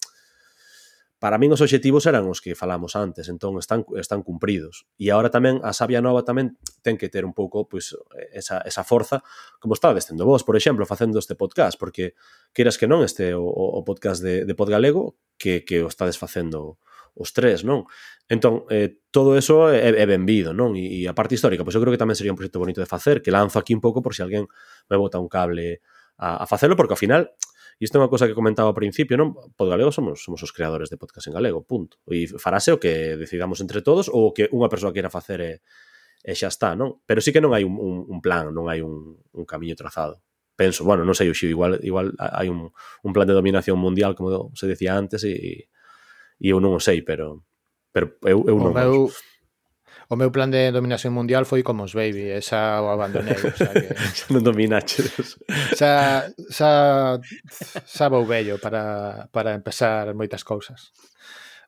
[1.25, 4.85] para min os obxectivos eran os que falamos antes, entón están están cumpridos.
[5.01, 7.97] E agora tamén a Sabia Nova tamén ten que ter un pouco pois
[8.37, 9.25] esa, esa forza
[9.57, 12.13] como está descendo vos, por exemplo, facendo este podcast, porque
[12.53, 16.77] queiras que non este o, o podcast de, de Podgalego que, que o estades facendo
[17.17, 17.89] os tres, non?
[18.29, 20.77] Entón, eh, todo eso é, é benvido, non?
[20.77, 22.91] E, e a parte histórica, pois eu creo que tamén sería un proxecto bonito de
[22.93, 24.45] facer, que lanzo aquí un pouco por se si alguén
[24.93, 25.81] me bota un cable
[26.21, 27.33] a, a facelo, porque ao final
[27.83, 29.35] Isto é unha cosa que comentaba ao principio, non?
[29.35, 31.99] Pod Galego somos, somos os creadores de podcast en galego, punto.
[32.07, 35.53] E farase o que decidamos entre todos ou o que unha persoa queira facer e,
[36.23, 37.03] e xa está, non?
[37.05, 40.23] Pero sí que non hai un, un, un plan, non hai un, un camiño trazado.
[40.55, 44.55] Penso, bueno, non sei, Uxiu, igual, igual hai un, un plan de dominación mundial, como
[44.55, 45.67] se decía antes, e,
[46.39, 47.43] e eu non o sei, pero,
[47.91, 49.11] pero eu, eu non o meu,
[50.09, 53.41] O meu plan de dominación mundial foi como os baby, esa o abandonei.
[53.41, 53.89] O sea que...
[54.33, 55.41] non dominaches.
[55.73, 56.71] Xa, xa,
[57.89, 60.93] xa vou bello para, para empezar moitas cousas.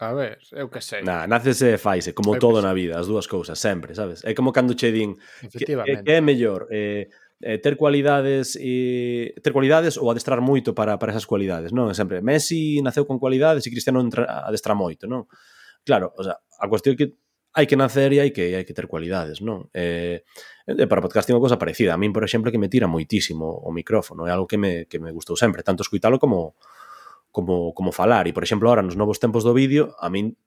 [0.00, 1.02] A ver, eu que sei.
[1.02, 4.22] Na, nácese e faise, como eu todo na vida, as dúas cousas, sempre, sabes?
[4.22, 5.18] É como cando che din
[5.50, 7.10] que, que é mellor eh,
[7.42, 11.90] eh, ter cualidades e ter cualidades ou adestrar moito para, para esas cualidades, non?
[11.90, 13.98] É sempre Messi naceu con cualidades e Cristiano
[14.46, 15.26] adestra moito, non?
[15.82, 17.18] Claro, o sea, a cuestión que
[17.58, 19.66] hai que nacer e hai que hai que ter cualidades, non?
[19.74, 20.22] Eh,
[20.62, 21.90] e para podcasting é unha cosa parecida.
[21.90, 25.02] A min, por exemplo, que me tira moitísimo o micrófono, é algo que me, que
[25.02, 26.54] me gustou sempre, tanto escuitalo como
[27.34, 28.30] como como falar.
[28.30, 30.38] E, por exemplo, ahora nos novos tempos do vídeo, a min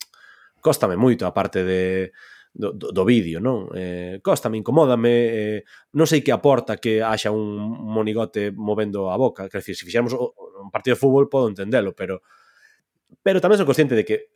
[0.64, 2.16] cóstame moito a parte de
[2.56, 3.68] do, do, do vídeo, non?
[3.76, 5.60] Eh, cóstame, incomódame, eh,
[5.92, 10.16] non sei que aporta que haxa un monigote movendo a boca, quer dizer, se fixéramos
[10.16, 12.24] un partido de fútbol podo entendelo, pero
[13.20, 14.32] pero tamén son consciente de que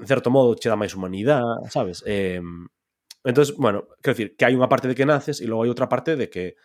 [0.00, 2.00] en certo modo che dá máis humanidade, sabes?
[2.08, 2.40] Eh,
[3.24, 5.92] entonces, bueno, quero dicir que hai unha parte de que naces e logo hai outra
[5.92, 6.56] parte de que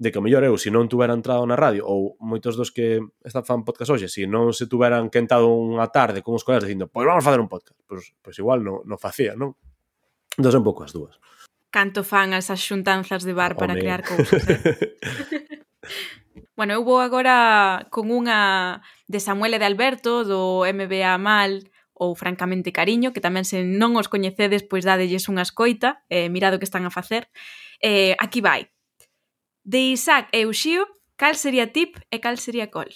[0.00, 3.04] de que o mellor eu, se non tuvera entrado na radio ou moitos dos que
[3.20, 6.88] están fan podcast hoxe, se non se tuveran quentado unha tarde con os colegas dicindo,
[6.88, 9.54] pois vamos facer un podcast, pois, pois igual non no facía, non?
[10.40, 11.20] Entón son pouco as dúas.
[11.68, 13.82] Canto fan as xuntanzas de bar para Home.
[13.84, 14.88] crear cousas, eh?
[16.58, 21.68] bueno, eu vou agora con unha de Samuel e de Alberto do MBA Mal,
[22.00, 26.56] ou Francamente Cariño, que tamén se non os coñecedes, pois dadelles unha escoita, eh, mirado
[26.56, 27.28] que están a facer.
[27.84, 28.72] Eh, aquí vai.
[29.60, 30.88] De Isaac e Uxío,
[31.20, 32.88] cal sería tip e cal sería col?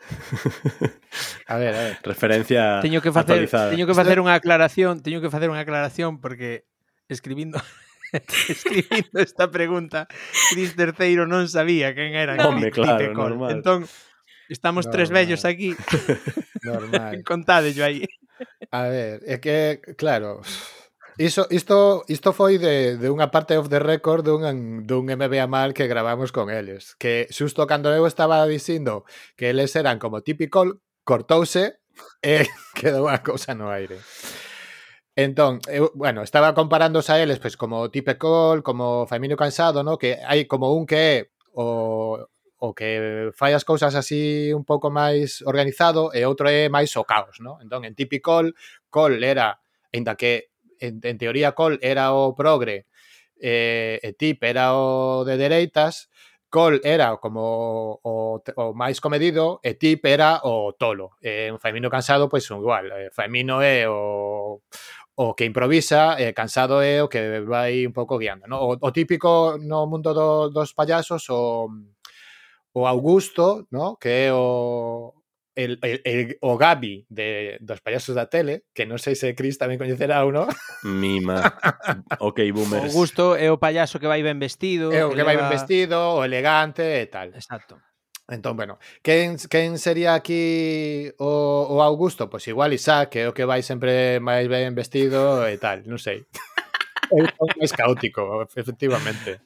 [1.48, 1.96] a ver, a ver.
[2.04, 3.72] Referencia teño que facer, actualizada.
[3.72, 6.68] Teño que facer unha aclaración, teño que facer unha aclaración porque
[7.08, 7.56] escribindo
[8.48, 10.04] escribindo esta pregunta,
[10.52, 12.36] Cris Terceiro non sabía quen era.
[12.36, 12.52] No.
[12.52, 13.56] Hombre, claro, normal.
[13.56, 13.88] Entón,
[14.52, 15.24] estamos tres normal.
[15.24, 15.72] vellos aquí.
[16.68, 17.24] normal.
[17.24, 18.04] Contádello aí.
[18.70, 20.40] A ver, é que, claro,
[21.18, 25.74] iso, isto, isto foi de, de unha parte of the record dun, dun MBA mal
[25.74, 29.04] que gravamos con eles, que xusto cando eu estaba dicindo
[29.36, 31.80] que eles eran como típico, cortouse
[32.22, 32.46] e
[32.78, 33.98] quedou a cousa no aire.
[35.18, 39.98] Entón, eu, bueno, estaba comparándose a eles, pois, como Tipe como Famino Cansado, no?
[39.98, 41.16] que hai como un que é
[41.52, 42.24] o
[42.60, 47.08] o que fai as cousas así un pouco máis organizado e outro é máis o
[47.08, 47.56] caos, ¿no?
[47.64, 48.52] Entón, en Typical,
[48.92, 52.84] Col era, ainda que en, en teoría Col era o progre
[53.40, 56.12] eh, e Tip era o de dereitas,
[56.50, 61.16] Col era como o, o máis comedido e Tip era o tolo.
[61.22, 62.92] E en Femino cansado, pois pues, igual.
[62.92, 64.60] Eh, e Femino é o,
[65.16, 68.44] o que improvisa, e cansado é o que vai un pouco guiando.
[68.50, 68.60] ¿no?
[68.60, 71.70] O, o típico no mundo do, dos payasos, o
[72.72, 73.96] o Augusto, ¿no?
[74.00, 75.20] que é o,
[75.54, 79.58] el, el, el, o Gabi de, dos payasos da tele, que non sei se Cris
[79.58, 80.48] tamén coñecerá ou non.
[80.86, 81.42] Mima.
[82.22, 82.90] ok, boomers.
[82.90, 84.94] O gusto é o payaso que vai ben vestido.
[84.94, 87.34] É o que, que vai ben vestido, o elegante e tal.
[87.34, 87.78] Exacto.
[88.30, 92.30] Entón, bueno, quen, quen sería aquí o, o Augusto?
[92.30, 95.82] Pois pues igual Isaac, que é o que vai sempre máis ben vestido e tal,
[95.82, 96.22] non sei.
[97.10, 99.40] é máis caótico, efectivamente.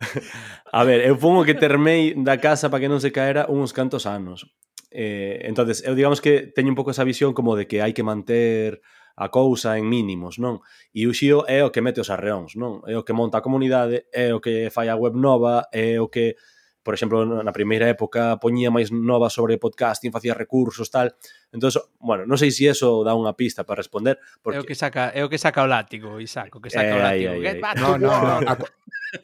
[0.72, 4.08] A ver, eu pongo que termei da casa para que non se caera uns cantos
[4.08, 4.48] anos.
[4.90, 8.02] Eh, entonces, eu digamos que teño un pouco esa visión como de que hai que
[8.02, 8.80] manter
[9.20, 10.64] a cousa en mínimos, non?
[10.96, 12.80] E o Xío é o que mete os arreóns, non?
[12.88, 16.08] É o que monta a comunidade, é o que fai a web nova, é o
[16.08, 16.40] que
[16.82, 21.12] por exemplo, na primeira época poñía máis nova sobre podcasting, facía recursos, tal.
[21.52, 21.70] Entón,
[22.00, 24.76] bueno, non sei se si eso dá unha pista para responder, porque É o que
[24.76, 27.32] saca, é o que saca o látigo, Isaac, o que saca eh, o látigo.
[27.36, 27.74] Ai, ai, ai.
[27.76, 28.56] No, no, no, a,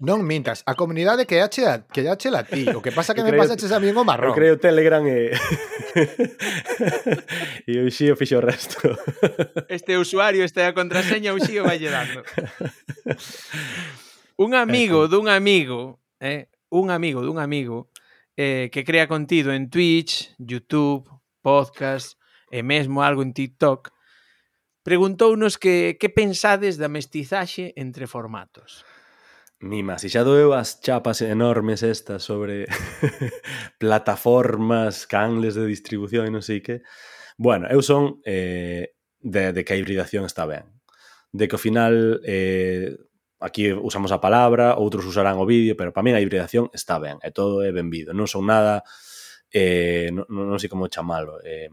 [0.03, 3.23] non mintas, a comunidade que ache a, que ache a ti, o que pasa que
[3.23, 4.33] eu me creo, pasa a mí o marrón.
[4.33, 5.31] Eu creo Telegram e
[7.71, 8.83] e eu xío fixo o resto.
[9.71, 12.27] Este usuario, esta é a contraseña, o xío vai dando.
[14.37, 17.91] Un amigo dun amigo, eh, un amigo dun amigo
[18.37, 21.09] eh, que crea contido en Twitch, YouTube,
[21.41, 22.19] podcast
[22.51, 23.91] e mesmo algo en TikTok,
[24.83, 28.87] preguntounos que, que pensades da mestizaxe entre formatos.
[29.59, 32.69] Mima, se xa doeu as chapas enormes estas sobre
[33.83, 36.85] plataformas, canles de distribución e non sei que.
[37.41, 38.93] Bueno, eu son eh,
[39.25, 40.77] de, de que a hibridación está ben.
[41.33, 42.95] De que ao final eh,
[43.47, 47.23] aquí usamos a palabra, outros usarán o vídeo, pero para mí a hibridación está ben,
[47.23, 48.11] e todo é benvido.
[48.11, 48.83] Non son nada,
[49.55, 51.71] eh, non, non sei como chamalo, eh,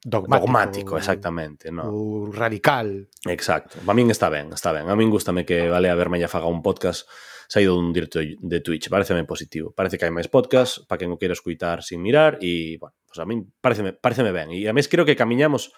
[0.00, 0.46] Dogmático.
[0.46, 1.68] dogmático, exactamente.
[1.68, 1.84] No.
[1.92, 3.12] O radical.
[3.28, 3.84] Exacto.
[3.84, 4.88] Para min está ben, está ben.
[4.88, 7.04] A min gustame que Valea Vermella faga un podcast
[7.44, 8.88] saído dun directo de Twitch.
[8.88, 9.76] Pareceme positivo.
[9.76, 13.20] Parece que hai máis podcast para quen o queira escuitar sin mirar e, bueno, pues
[13.20, 14.48] a min pareceme, pareceme ben.
[14.56, 15.68] E a mes creo que camiñamos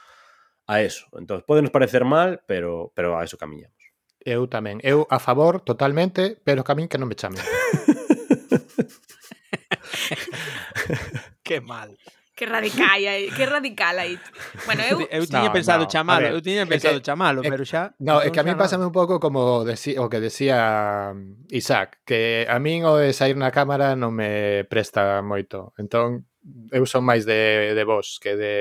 [0.71, 1.11] a eso.
[1.19, 3.82] Entón, podenos parecer mal, pero, pero a eso camiñamos.
[4.25, 4.79] Eu tamén.
[4.87, 7.43] Eu a favor totalmente, pero que a min que non me chamen.
[11.47, 11.99] que mal.
[12.43, 14.19] Que radical aí, que radical aí.
[14.67, 17.47] Bueno, eu eu tiña no, pensado no, chamalo, ver, eu tiña pensado que, chamalo, é,
[17.47, 21.15] pero xa No, é que a min pásame un pouco como deci, o que decía
[21.15, 25.71] um, Isaac, que a min o de sair na cámara non me presta moito.
[25.79, 26.27] Entón,
[26.75, 28.55] eu son máis de, de voz que de,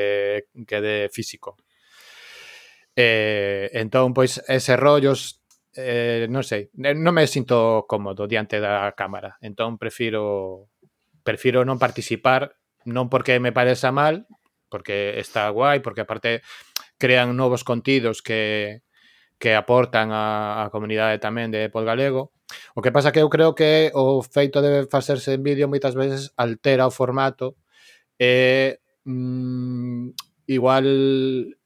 [0.68, 1.58] que de físico.
[2.94, 5.41] Eh, entón, pois, ese rollos
[5.76, 10.68] eh, non sei, non me sinto cómodo diante da cámara, entón prefiro
[11.24, 12.58] prefiro non participar,
[12.90, 14.26] non porque me pareza mal,
[14.68, 16.42] porque está guai, porque aparte
[16.98, 18.82] crean novos contidos que
[19.42, 22.30] que aportan a, a comunidade tamén de Podgalego.
[22.78, 26.30] O que pasa que eu creo que o feito de facerse en vídeo moitas veces
[26.38, 27.58] altera o formato
[28.22, 30.14] e mm,
[30.46, 30.86] igual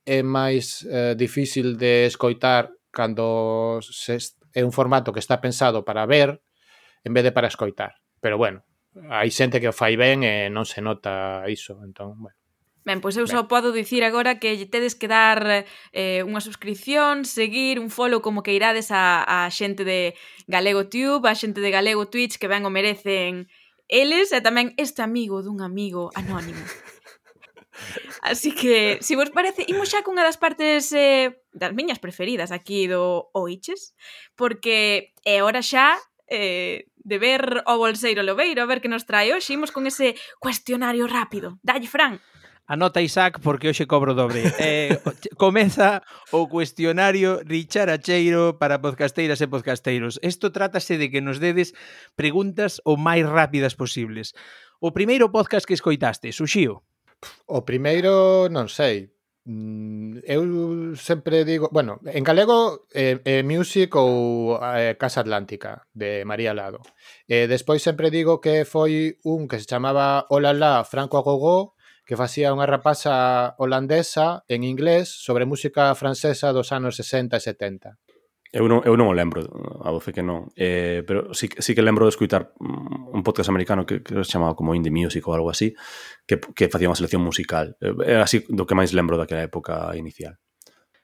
[0.08, 4.16] é máis eh, difícil de escoitar cando se
[4.56, 6.40] é un formato que está pensado para ver
[7.04, 8.00] en vez de para escoitar.
[8.24, 8.64] Pero bueno,
[9.12, 12.40] hai xente que o fai ben e non se nota iso, entón, bueno.
[12.86, 17.26] Ben, pois eu só podo dicir agora que lle tedes que dar eh, unha subscripción,
[17.26, 20.14] seguir un follow como que irades a, a xente de
[20.46, 23.50] Galego Tube, a xente de Galego Twitch que ben o merecen
[23.90, 26.62] eles e tamén este amigo dun amigo anónimo.
[28.22, 32.52] Así que, se si vos parece, imos xa cunha das partes eh, das miñas preferidas
[32.52, 33.96] aquí do Oiches,
[34.36, 39.34] porque é hora xa eh, de ver o bolseiro Lobeiro, a ver que nos trae
[39.34, 41.60] hoxe, imos con ese cuestionario rápido.
[41.62, 42.22] Dalle, Fran.
[42.68, 44.42] Anota Isaac porque hoxe cobro dobre.
[44.58, 44.98] Eh,
[45.38, 46.02] comeza
[46.34, 50.18] o cuestionario Richard Acheiro para podcasteiras e podcasteiros.
[50.26, 51.78] Isto trátase de que nos dedes
[52.18, 54.34] preguntas o máis rápidas posibles.
[54.82, 56.82] O primeiro podcast que escoitaste, Suxío.
[57.46, 59.14] O primeiro, non sei,
[59.46, 60.42] mm, eu
[60.98, 66.82] sempre digo, bueno, en galego eh, eh, Music ou eh, Casa Atlántica de María Lado.
[67.30, 72.54] Eh, despois sempre digo que foi un que se chamaba Olala Franco Agogó que facía
[72.54, 78.05] unha rapaza holandesa en inglés sobre música francesa dos anos 60 e 70.
[78.56, 79.44] Eu non, eu non o lembro,
[79.84, 80.48] a voce que non.
[80.56, 84.32] Eh, pero sí, sí que lembro de escutar mm, un podcast americano que, que se
[84.32, 85.76] chamaba como Indie Music ou algo así,
[86.24, 87.76] que, que facía unha selección musical.
[87.84, 90.40] Eh, é así do que máis lembro daquela época inicial.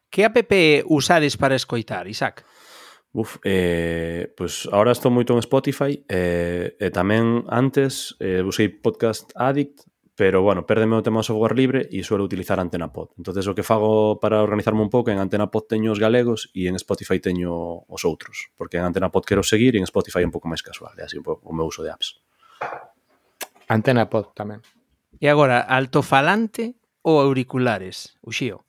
[0.08, 0.39] Que app
[0.88, 2.47] usades para escoitar, Isaac?
[3.12, 8.72] Uf, eh, pois pues ahora estou moito en Spotify eh, e tamén antes eh, busquei
[8.72, 13.16] Podcast Addict pero bueno, pérdeme o tema software libre e suelo utilizar Antena Pod.
[13.18, 16.68] Entonces o que fago para organizarme un pouco, en Antena Pod teño os galegos e
[16.68, 20.28] en Spotify teño os outros, porque en Antena Pod quero seguir e en Spotify é
[20.28, 22.20] un pouco máis casual, é así un pouco o meu uso de apps.
[23.72, 24.59] Antena Pod tamén.
[25.22, 28.68] E agora, altofalante ou auriculares, Uxío?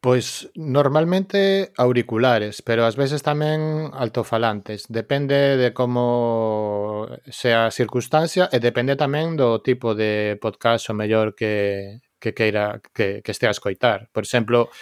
[0.00, 8.64] Pois normalmente auriculares, pero ás veces tamén altofalantes, depende de como sea a circunstancia e
[8.64, 13.56] depende tamén do tipo de podcast o mellor que, que queira que, que estea a
[13.56, 14.08] escoitar.
[14.08, 14.72] Por exemplo,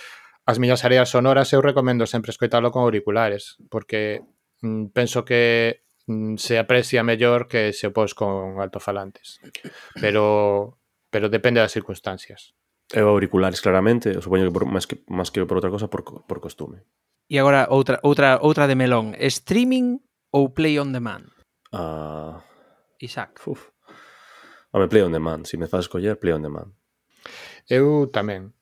[0.47, 4.23] as miñas áreas sonoras eu recomendo sempre escoitalo con auriculares, porque
[4.63, 9.43] mm, penso que mm, se aprecia mellor que se o pos con altofalantes.
[9.99, 10.79] Pero
[11.11, 12.55] pero depende das circunstancias.
[12.93, 16.05] Eu auriculares claramente, eu supoño que por, máis que máis que por outra cosa por,
[16.25, 16.81] por costume.
[17.29, 20.01] E agora outra outra outra de melón, streaming
[20.33, 21.29] ou play on demand?
[21.73, 22.41] Ah.
[22.41, 22.49] Uh...
[22.99, 23.41] Isaac.
[23.47, 23.71] Uf.
[24.73, 26.75] Home, play on demand, se si me faz coller play on demand.
[27.69, 28.53] Eu tamén.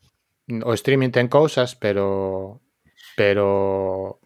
[0.62, 2.62] O streaming ten cousas, pero
[3.16, 4.20] pero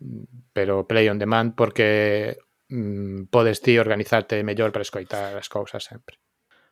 [0.53, 2.37] pero play on demand porque
[2.69, 6.21] mm, podes ti organizarte mellor para escoitar as cousas sempre.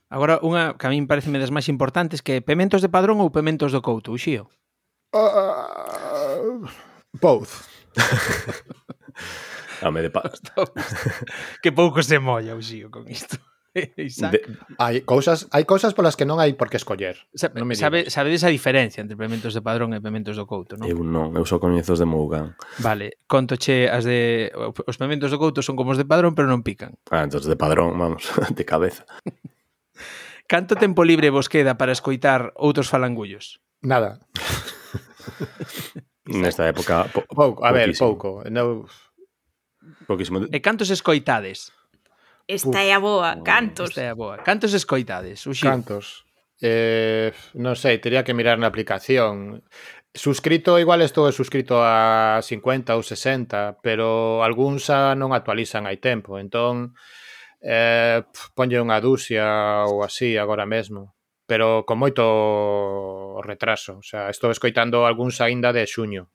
[0.09, 3.77] Agora, unha que a min parece das máis importantes que pementos de padrón ou pementos
[3.77, 4.49] do couto, Uxío?
[5.13, 6.65] Uh,
[7.21, 7.69] both.
[9.85, 10.25] Home, de pa...
[11.63, 13.37] que pouco se molla Uxío con isto.
[13.79, 14.43] De,
[14.81, 17.15] hai cousas, hai cousas polas que non hai por que escoller.
[17.37, 20.75] Sabe, non me sabe, sabedes a diferencia entre pementos de padrón e pementos do couto,
[20.75, 20.89] non?
[20.89, 22.59] Eu non, eu só coñezo os de Mougan.
[22.83, 26.65] Vale, contoche as de os pementos do couto son como os de padrón, pero non
[26.65, 26.97] pican.
[27.13, 29.07] Ah, entonces de padrón, vamos, de cabeza.
[30.49, 33.61] Canto tempo libre vos queda para escoitar outros falangullos?
[33.85, 34.25] Nada.
[36.25, 38.41] Nesta época po pouco, a ver, pouco.
[38.49, 38.89] No...
[40.09, 40.49] Poquísimo.
[40.49, 41.69] E cantos escoitades?
[42.49, 43.93] Esta é a boa, cantos.
[43.93, 44.41] Esta é a boa.
[44.41, 45.69] Cantos escoitades, Uxir?
[45.69, 46.25] Cantos.
[46.65, 49.61] Eh, non sei, teria que mirar na aplicación.
[50.17, 56.41] Suscrito, igual estou suscrito a 50 ou 60, pero algúns xa non actualizan hai tempo,
[56.41, 56.97] entón
[57.63, 58.23] eh,
[58.55, 65.09] ponlle unha dúcia ou así agora mesmo pero con moito retraso, o sea, estou escoitando
[65.09, 66.29] algúns aínda de xuño.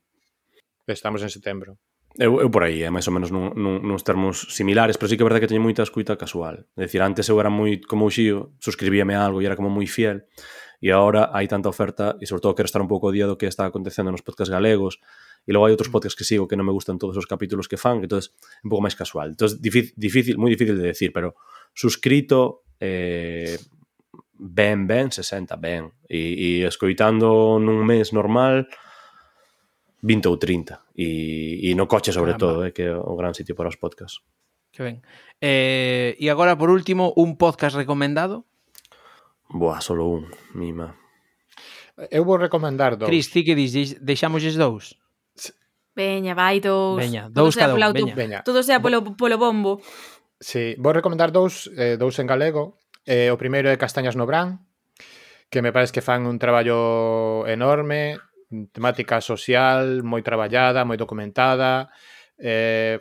[0.90, 1.78] Estamos en setembro.
[2.18, 5.14] Eu, eu por aí, é eh, máis ou menos nun, nun, nuns termos similares, pero
[5.14, 6.66] sí que é verdade que teño moita escuita casual.
[6.74, 9.70] É dicir, antes eu era moi como o xío, suscribíame a algo e era como
[9.70, 10.26] moi fiel,
[10.82, 13.38] e agora hai tanta oferta e sobre todo quero estar un pouco o día do
[13.38, 14.98] que está acontecendo nos podcast galegos,
[15.44, 15.96] E logo hai outros mm.
[15.96, 18.64] podcasts que sigo que non me gustan todos os capítulos que fan, que entonces é
[18.64, 19.36] un pouco máis casual.
[19.36, 21.36] Entonces difícil, difícil moi difícil de decir, pero
[21.76, 23.60] suscrito eh,
[24.40, 25.92] ben, ben, 60, ben.
[26.08, 28.68] E, e escoitando nun mes normal,
[30.04, 32.44] 20 ou 30 e, e no coche sobre Caramba.
[32.44, 34.20] todo, eh, que é o gran sitio para os podcasts.
[34.72, 34.98] Que ben.
[35.40, 38.44] Eh, e agora, por último, un podcast recomendado?
[39.48, 41.00] Boa, solo un, mima.
[41.98, 43.08] Eh, eu vou recomendar dous.
[43.08, 45.00] Cris, ti que dixes, deixamos dous?
[45.96, 46.98] Veña, vai dous.
[46.98, 47.94] Veña, dous cada un.
[47.94, 48.16] Veña.
[48.16, 48.40] veña.
[48.44, 49.82] Todo sea polo, polo bombo.
[50.42, 52.82] Sí, vou recomendar dous, eh, dous en galego.
[53.06, 54.66] Eh, o primeiro é Castañas no Brán,
[55.52, 58.18] que me parece que fan un traballo enorme,
[58.72, 61.94] temática social, moi traballada, moi documentada,
[62.42, 62.98] eh,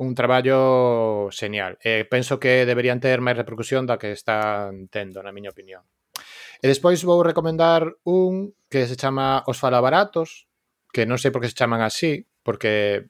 [0.00, 1.78] un traballo genial.
[1.84, 5.84] Eh, penso que deberían ter máis repercusión da que están tendo, na miña opinión.
[6.62, 10.46] E despois vou recomendar un que se chama Os Falabaratos,
[10.92, 13.08] que non sei por que se chaman así, porque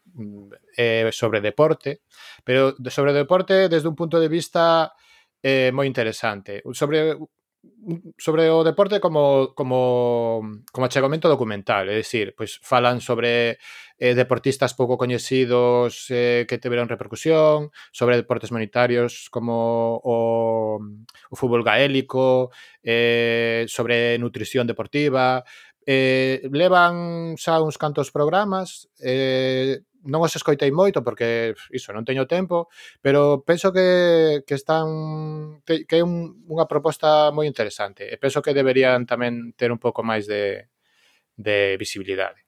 [0.79, 2.07] é eh, sobre deporte,
[2.47, 4.95] pero sobre deporte desde un punto de vista
[5.43, 6.63] eh, moi interesante.
[6.73, 7.19] Sobre
[8.19, 10.43] sobre o deporte como como
[10.73, 13.59] como achegamento documental, é dicir, pois falan sobre
[14.03, 20.79] eh, deportistas pouco coñecidos eh, que tiveron repercusión, sobre deportes monetarios como o,
[21.31, 22.51] o fútbol gaélico,
[22.83, 25.47] eh, sobre nutrición deportiva,
[25.87, 32.27] Eh, levan xa uns cantos programas, eh, non os escoitei moito porque iso non teño
[32.27, 32.67] tempo,
[32.99, 38.43] pero penso que, que están que, que é un, unha proposta moi interesante e penso
[38.43, 40.67] que deberían tamén ter un pouco máis de,
[41.39, 42.43] de visibilidade.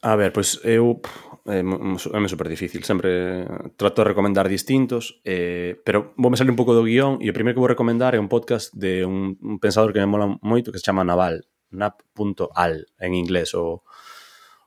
[0.00, 1.02] A ver, pois pues, eu
[1.50, 3.44] é me super difícil, sempre
[3.76, 7.36] trato de recomendar distintos, eh, pero vou me salir un pouco do guión e o
[7.36, 10.72] primeiro que vou recomendar é un podcast de un, un pensador que me mola moito
[10.72, 13.82] que se chama Naval, nap.al en inglés o,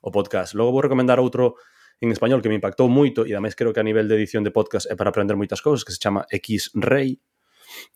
[0.01, 0.55] o podcast.
[0.55, 1.55] Logo vou recomendar outro
[2.03, 4.51] en español que me impactou moito e ademais creo que a nivel de edición de
[4.51, 7.23] podcast é para aprender moitas cousas, que se chama X Rei,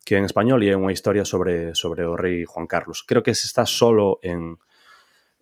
[0.07, 3.03] que en español e é unha historia sobre sobre o rei Juan Carlos.
[3.03, 4.55] Creo que se está solo en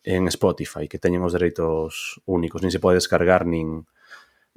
[0.06, 3.86] en Spotify, que teñen os dereitos únicos, nin se pode descargar nin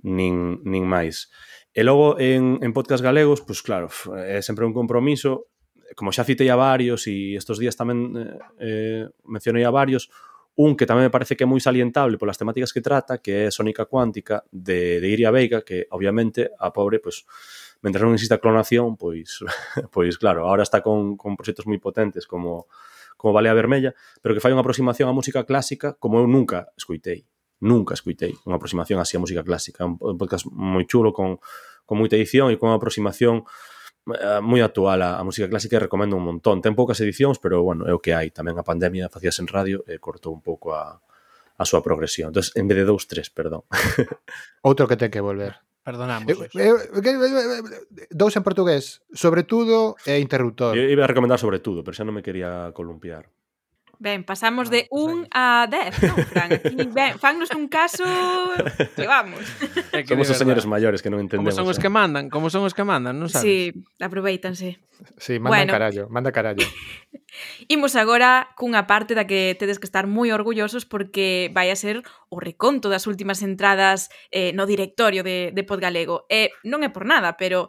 [0.00, 1.28] nin nin máis.
[1.76, 3.88] E logo en en podcast galegos, pois pues claro,
[4.24, 5.52] é sempre un compromiso
[5.96, 10.10] como xa citei a varios e estos días tamén eh, eh, mencionei a varios,
[10.58, 13.54] un que tamén me parece que é moi salientable polas temáticas que trata, que é
[13.54, 17.22] Sónica Cuántica de, de Iria Veiga, que obviamente a pobre, pois,
[17.78, 19.38] mentre non exista clonación, pois,
[19.94, 22.66] pois claro, ahora está con, con proxectos moi potentes como
[23.18, 27.26] como Balea Vermella, pero que fai unha aproximación á música clásica como eu nunca escoitei
[27.58, 31.42] nunca escuitei unha aproximación así á música clásica, un podcast moi chulo con,
[31.82, 33.42] con moita edición e con unha aproximación
[34.08, 36.64] Eh, moi actual a, a música clásica e recomendo un montón.
[36.64, 38.32] Ten poucas edicións, pero bueno, é o que hai.
[38.32, 40.96] Tamén a pandemia facías en radio e cortou un pouco a,
[41.58, 42.32] a súa progresión.
[42.32, 43.68] Entón, en vez de dous, tres, perdón.
[44.68, 45.60] Outro que ten que volver.
[45.84, 46.28] Perdonamos.
[46.52, 46.76] Eu,
[48.12, 50.76] dous en portugués, sobre todo e interruptor.
[50.76, 53.28] Eu iba a recomendar sobre todo, pero xa non me quería columpiar.
[53.98, 56.54] Ben, pasamos ah, de 1 a 10, non, Fran?
[56.54, 58.06] Aquí, ben, fannos un caso
[58.94, 59.42] que vamos.
[59.90, 61.50] É que Somos os señores maiores que non entendemos.
[61.50, 61.82] Como son os eh?
[61.82, 63.42] que mandan, como son os que mandan, non sabes?
[63.42, 64.78] Sí, aproveitanse.
[65.18, 65.72] Sí, manda bueno.
[65.74, 66.62] carallo, manda carallo.
[67.74, 72.06] Imos agora cunha parte da que tedes que estar moi orgullosos porque vai a ser
[72.30, 76.28] o reconto das últimas entradas eh, no directorio de, de Podgalego.
[76.30, 77.66] E eh, non é por nada, pero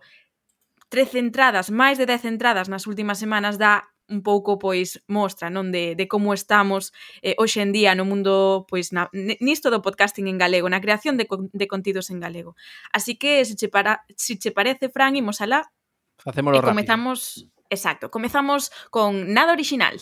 [0.93, 5.71] 13 entradas, máis de 10 entradas nas últimas semanas da un pouco pois mostra non
[5.71, 6.91] de, de como estamos
[7.21, 11.15] eh, hoxe en día no mundo pois na, nisto do podcasting en galego, na creación
[11.15, 12.57] de, de contidos en galego.
[12.91, 15.69] Así que se che, para, se che parece, Fran, imos alá.
[16.17, 19.95] Facémolo e comezamos, exacto, comezamos con nada original.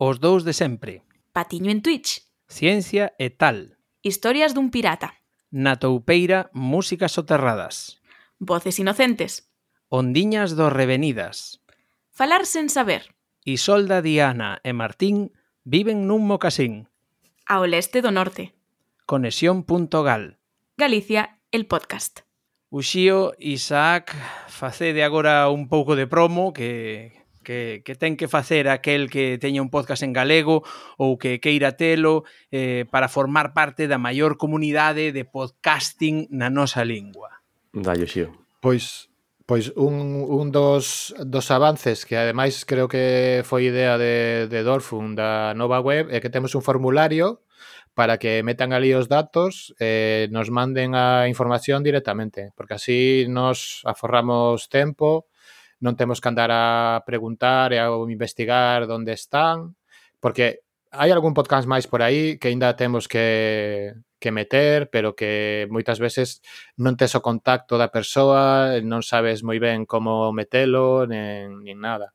[0.00, 1.04] Os dous de sempre.
[1.36, 2.24] Patiño en Twitch.
[2.48, 3.76] Ciencia e tal.
[4.02, 5.20] Historias dun pirata.
[5.52, 8.00] Na toupeira, músicas soterradas.
[8.40, 9.52] Voces inocentes.
[9.92, 11.60] Ondiñas do revenidas.
[12.10, 13.12] Falar sen saber.
[13.44, 15.32] Isolda, Diana e Martín
[15.64, 16.88] viven nun mocasín.
[17.48, 18.52] Ao leste do norte.
[19.08, 20.38] Conexión.gal
[20.76, 22.22] Galicia, el podcast.
[22.70, 24.14] Uxío, Isaac,
[24.46, 29.58] facede agora un pouco de promo que, que, que ten que facer aquel que teña
[29.58, 30.62] un podcast en galego
[30.94, 32.22] ou que queira telo
[32.54, 37.42] eh, para formar parte da maior comunidade de podcasting na nosa lingua.
[37.74, 38.30] Dallo, Xío.
[38.62, 39.09] Pois
[39.50, 45.18] Pois un, un dos, dos avances que ademais creo que foi idea de, de Dorfun
[45.18, 47.42] da nova web é que temos un formulario
[47.98, 53.26] para que metan ali os datos e eh, nos manden a información directamente, porque así
[53.26, 55.26] nos aforramos tempo,
[55.82, 59.74] non temos que andar a preguntar e a investigar onde están,
[60.22, 60.62] porque
[60.94, 65.98] hai algún podcast máis por aí que aínda temos que que meter, pero que moitas
[65.98, 66.44] veces
[66.76, 72.14] non tes o contacto da persoa, non sabes moi ben como metelo, nen, nin nada.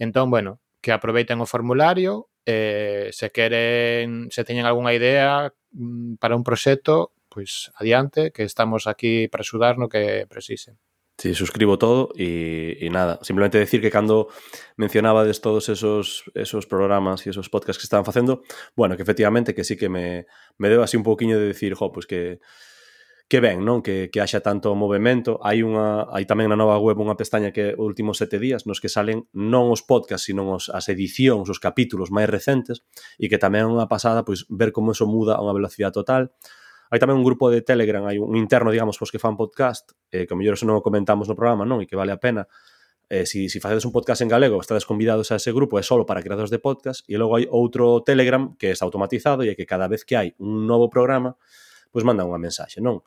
[0.00, 6.34] Entón, bueno, que aproveiten o formulario, eh, se queren, se teñen algunha idea mm, para
[6.34, 10.78] un proxecto, pois adiante, que estamos aquí para axudar no que precisen.
[11.18, 13.18] Sí, suscribo todo y, y, nada.
[13.22, 14.28] Simplemente decir que cando
[14.76, 18.42] mencionabades todos esos, esos programas e esos podcasts que estaban facendo,
[18.74, 20.26] bueno, que efectivamente que sí que me,
[20.58, 22.40] me deu así un pouquiño de decir, jo, pues que
[23.32, 23.80] que ben, non?
[23.80, 25.40] Que, que haxa tanto movimento.
[25.40, 28.76] Hai unha hai tamén na nova web unha pestaña que os últimos sete días nos
[28.76, 32.84] que salen non os podcasts, sino os, as edicións, os capítulos máis recentes
[33.16, 36.36] e que tamén é unha pasada pois ver como eso muda a unha velocidade total
[36.92, 40.28] hai tamén un grupo de Telegram, hai un interno, digamos, pois que fan podcast, eh,
[40.28, 41.80] que mellor eso non o comentamos no programa, non?
[41.80, 42.44] E que vale a pena.
[43.08, 46.04] Eh, si, si facedes un podcast en galego, estades convidados a ese grupo, é solo
[46.04, 49.64] para creadores de podcast, e logo hai outro Telegram que está automatizado e é que
[49.64, 51.40] cada vez que hai un novo programa,
[51.88, 53.00] pois manda unha mensaxe, non?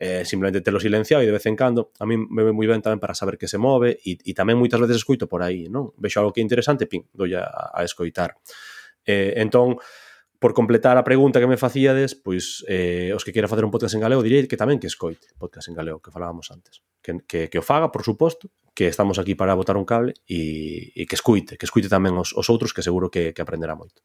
[0.00, 2.64] eh, simplemente te lo silenciado e de vez en cando a mí me ve moi
[2.64, 5.68] ben tamén para saber que se move e, e tamén moitas veces escoito por aí,
[5.68, 5.92] non?
[6.00, 8.32] Vexo algo que é interesante, pin, dolle a, a escoitar.
[9.04, 9.76] Eh, entón,
[10.40, 13.92] por completar a pregunta que me facíades, pois eh, os que queira facer un podcast
[13.94, 16.80] en galego direi que tamén que escoite podcast en galego, que falábamos antes.
[17.04, 20.96] Que, que, que o faga, por suposto, que estamos aquí para botar un cable e,
[20.96, 24.00] e que escuite, que escuite tamén os, os outros que seguro que, que aprenderá moito.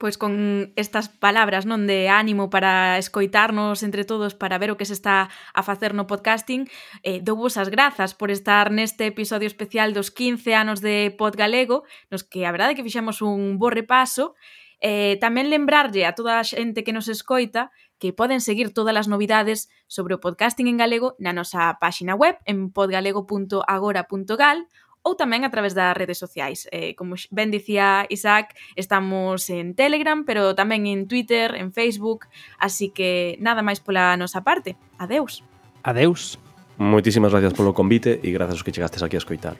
[0.00, 4.88] Pois con estas palabras non de ánimo para escoitarnos entre todos para ver o que
[4.88, 6.68] se está a facer no podcasting,
[7.04, 11.36] eh, dou vos as grazas por estar neste episodio especial dos 15 anos de Pod
[11.36, 14.36] Galego, nos que a verdade que fixemos un bo repaso
[14.80, 19.08] Eh, tamén lembrarlle a toda a xente que nos escoita que poden seguir todas as
[19.08, 24.58] novidades sobre o podcasting en galego na nosa páxina web en podgalego.agora.gal
[25.06, 26.66] ou tamén a través das redes sociais.
[26.74, 32.26] Eh, como ben dicía Isaac, estamos en Telegram, pero tamén en Twitter, en Facebook,
[32.58, 34.74] así que nada máis pola nosa parte.
[34.98, 35.46] Adeus.
[35.86, 36.42] Adeus.
[36.76, 39.56] Moitísimas gracias polo convite e grazas que chegastes aquí a escoitar.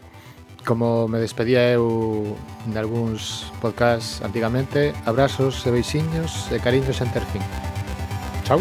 [0.66, 2.34] Como me despedía eu
[2.66, 7.44] nalgúns podcast antigamente, abrazos e beixiños e cariños en Terfín.
[8.42, 8.58] Chao.